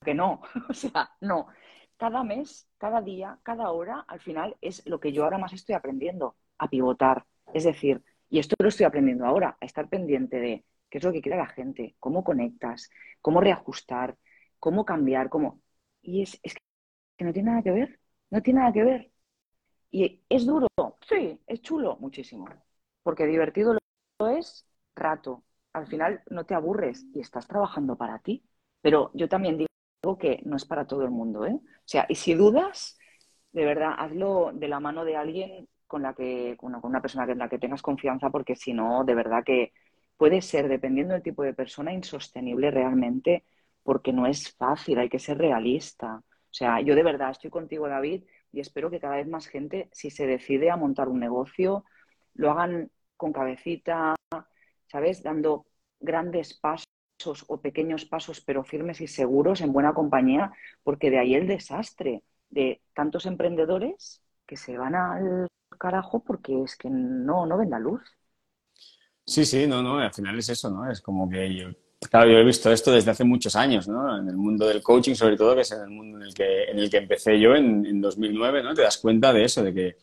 [0.04, 1.48] que no, o sea, no.
[1.96, 5.74] Cada mes, cada día, cada hora, al final es lo que yo ahora más estoy
[5.74, 7.26] aprendiendo, a pivotar.
[7.52, 11.12] Es decir, y esto lo estoy aprendiendo ahora, a estar pendiente de qué es lo
[11.12, 12.90] que quiere la gente, cómo conectas,
[13.20, 14.16] cómo reajustar,
[14.58, 15.60] cómo cambiar, cómo...
[16.02, 16.54] Y es, es
[17.16, 19.12] que no tiene nada que ver, no tiene nada que ver.
[19.90, 20.68] ¿Y es duro?
[21.08, 22.46] Sí, es chulo, muchísimo.
[23.02, 23.74] Porque divertido
[24.20, 25.44] lo es rato.
[25.72, 28.44] Al final no te aburres y estás trabajando para ti.
[28.82, 29.69] Pero yo también digo
[30.18, 31.54] que no es para todo el mundo, ¿eh?
[31.54, 32.98] O sea, y si dudas,
[33.52, 37.38] de verdad, hazlo de la mano de alguien con la que, con una persona en
[37.38, 39.72] la que tengas confianza, porque si no, de verdad que
[40.16, 43.44] puede ser, dependiendo del tipo de persona, insostenible realmente,
[43.82, 46.16] porque no es fácil, hay que ser realista.
[46.16, 49.88] O sea, yo de verdad estoy contigo, David, y espero que cada vez más gente,
[49.92, 51.84] si se decide a montar un negocio,
[52.34, 54.14] lo hagan con cabecita,
[54.86, 55.22] ¿sabes?
[55.22, 55.66] Dando
[56.00, 56.86] grandes pasos
[57.26, 60.52] o pequeños pasos, pero firmes y seguros en buena compañía,
[60.82, 62.22] porque de ahí el desastre.
[62.50, 65.48] de tantos emprendedores que se van al
[65.78, 68.02] carajo porque es que no, no ven la luz.
[69.26, 70.90] Sí, sí, no, no, al final es eso, ¿no?
[70.90, 71.68] Es como que yo,
[72.10, 74.18] claro, yo he visto esto desde hace muchos años, ¿no?
[74.18, 76.64] En el mundo del coaching, sobre todo, que es en el mundo en el que,
[76.64, 78.74] en el que empecé yo en, en 2009, ¿no?
[78.74, 79.96] Te das cuenta de eso, de que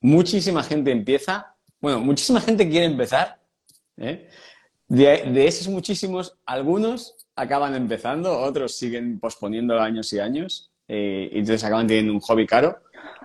[0.00, 3.40] muchísima gente empieza, bueno, muchísima gente quiere empezar,
[3.96, 4.28] ¿eh?
[4.88, 11.38] De, de, esos muchísimos, algunos acaban empezando, otros siguen posponiendo años y años, eh, y
[11.38, 12.78] entonces acaban teniendo un hobby caro,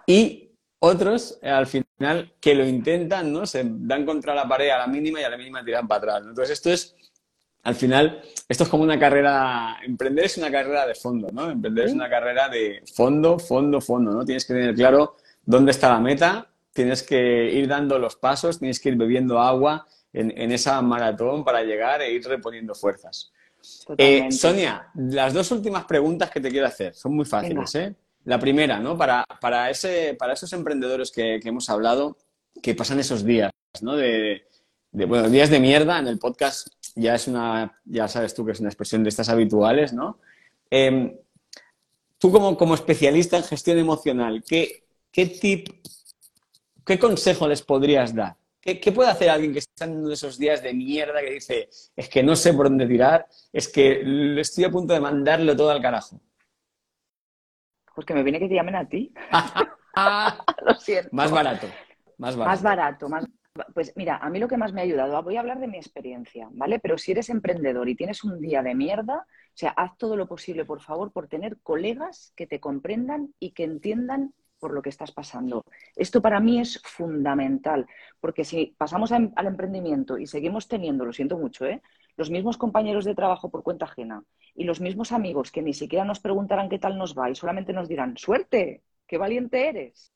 [0.07, 0.49] y
[0.79, 3.45] otros, eh, al final, que lo intentan, ¿no?
[3.45, 6.23] Se dan contra la pared a la mínima y a la mínima tiran para atrás.
[6.27, 6.95] Entonces, esto es,
[7.63, 11.51] al final, esto es como una carrera, emprender es una carrera de fondo, ¿no?
[11.51, 14.25] Emprender es una carrera de fondo, fondo, fondo, ¿no?
[14.25, 18.79] Tienes que tener claro dónde está la meta, tienes que ir dando los pasos, tienes
[18.79, 23.31] que ir bebiendo agua en, en esa maratón para llegar e ir reponiendo fuerzas.
[23.97, 27.87] Eh, Sonia, las dos últimas preguntas que te quiero hacer son muy fáciles, Venga.
[27.87, 27.95] ¿eh?
[28.25, 28.97] La primera, ¿no?
[28.97, 32.17] Para, para, ese, para esos emprendedores que, que, hemos hablado,
[32.61, 33.51] que pasan esos días,
[33.81, 33.95] ¿no?
[33.95, 34.43] De,
[34.91, 38.51] de, bueno, días de mierda en el podcast ya es una, ya sabes tú que
[38.51, 40.19] es una expresión de estas habituales, ¿no?
[40.69, 41.19] Eh,
[42.17, 45.69] tú como, como especialista en gestión emocional, ¿qué, qué tip,
[46.85, 48.35] qué consejo les podrías dar?
[48.61, 51.31] ¿Qué, ¿Qué, puede hacer alguien que está en uno de esos días de mierda que
[51.31, 54.03] dice, es que no sé por dónde tirar, es que
[54.39, 56.21] estoy a punto de mandarlo todo al carajo?
[57.95, 59.11] Pues que me viene que te llamen a ti.
[60.65, 61.09] lo siento.
[61.11, 61.67] Más barato.
[62.17, 62.49] Más barato.
[62.51, 63.25] Más barato, más...
[63.73, 65.77] Pues mira, a mí lo que más me ha ayudado, voy a hablar de mi
[65.77, 66.79] experiencia, ¿vale?
[66.79, 70.27] Pero si eres emprendedor y tienes un día de mierda, o sea, haz todo lo
[70.27, 74.89] posible, por favor, por tener colegas que te comprendan y que entiendan por lo que
[74.89, 75.65] estás pasando.
[75.95, 77.87] Esto para mí es fundamental,
[78.21, 81.81] porque si pasamos a, al emprendimiento y seguimos teniendo, lo siento mucho, ¿eh?
[82.15, 86.05] los mismos compañeros de trabajo por cuenta ajena y los mismos amigos que ni siquiera
[86.05, 90.13] nos preguntarán qué tal nos va y solamente nos dirán, suerte, qué valiente eres.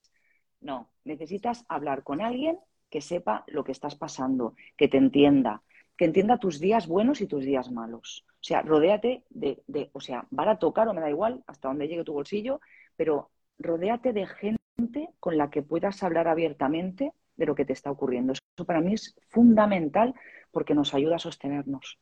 [0.62, 2.60] No, necesitas hablar con alguien
[2.92, 5.64] que sepa lo que estás pasando, que te entienda,
[5.98, 8.26] que entienda tus días buenos y tus días malos.
[8.30, 11.88] O sea, rodéate de, de o sea, barato o caro, me da igual, hasta donde
[11.88, 12.62] llegue tu bolsillo,
[12.96, 17.92] pero rodéate de gente con la que puedas hablar abiertamente de lo que te está
[17.92, 18.34] ocurriendo.
[18.34, 20.14] Eso para mí es fundamental
[20.52, 21.98] porque nos ayuda a sostenernos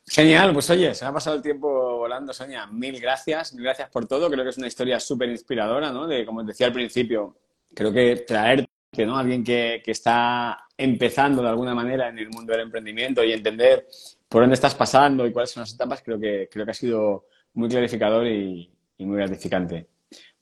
[0.06, 2.68] Genial, pues oye, se me ha pasado el tiempo volando, Sonia.
[2.68, 4.30] Mil gracias, mil gracias por todo.
[4.30, 6.08] Creo que es una historia súper inspiradora, ¿no?
[6.08, 7.38] De, como decía al principio,
[7.74, 8.68] creo que traerte,
[9.06, 9.18] ¿no?
[9.18, 13.88] Alguien que, que, está empezando de alguna manera en el mundo del emprendimiento y entender
[14.28, 17.28] por dónde estás pasando y cuáles son las etapas, creo que, creo que ha sido
[17.54, 19.88] muy clarificador y, y muy gratificante.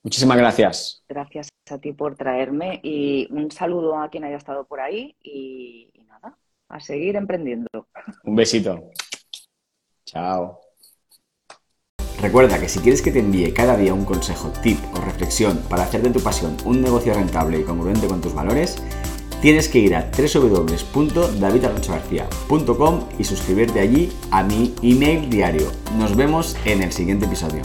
[0.02, 1.04] Muchísimas gracias.
[1.08, 5.90] Gracias a ti por traerme y un saludo a quien haya estado por ahí y,
[5.94, 6.36] y nada,
[6.68, 7.68] a seguir emprendiendo.
[8.24, 8.90] Un besito.
[10.12, 10.60] Chao.
[12.20, 15.84] Recuerda que si quieres que te envíe cada día un consejo, tip o reflexión para
[15.84, 18.76] hacer de tu pasión un negocio rentable y congruente con tus valores,
[19.40, 25.72] tienes que ir a www.davidalonsogarcía.com y suscribirte allí a mi email diario.
[25.96, 27.62] Nos vemos en el siguiente episodio.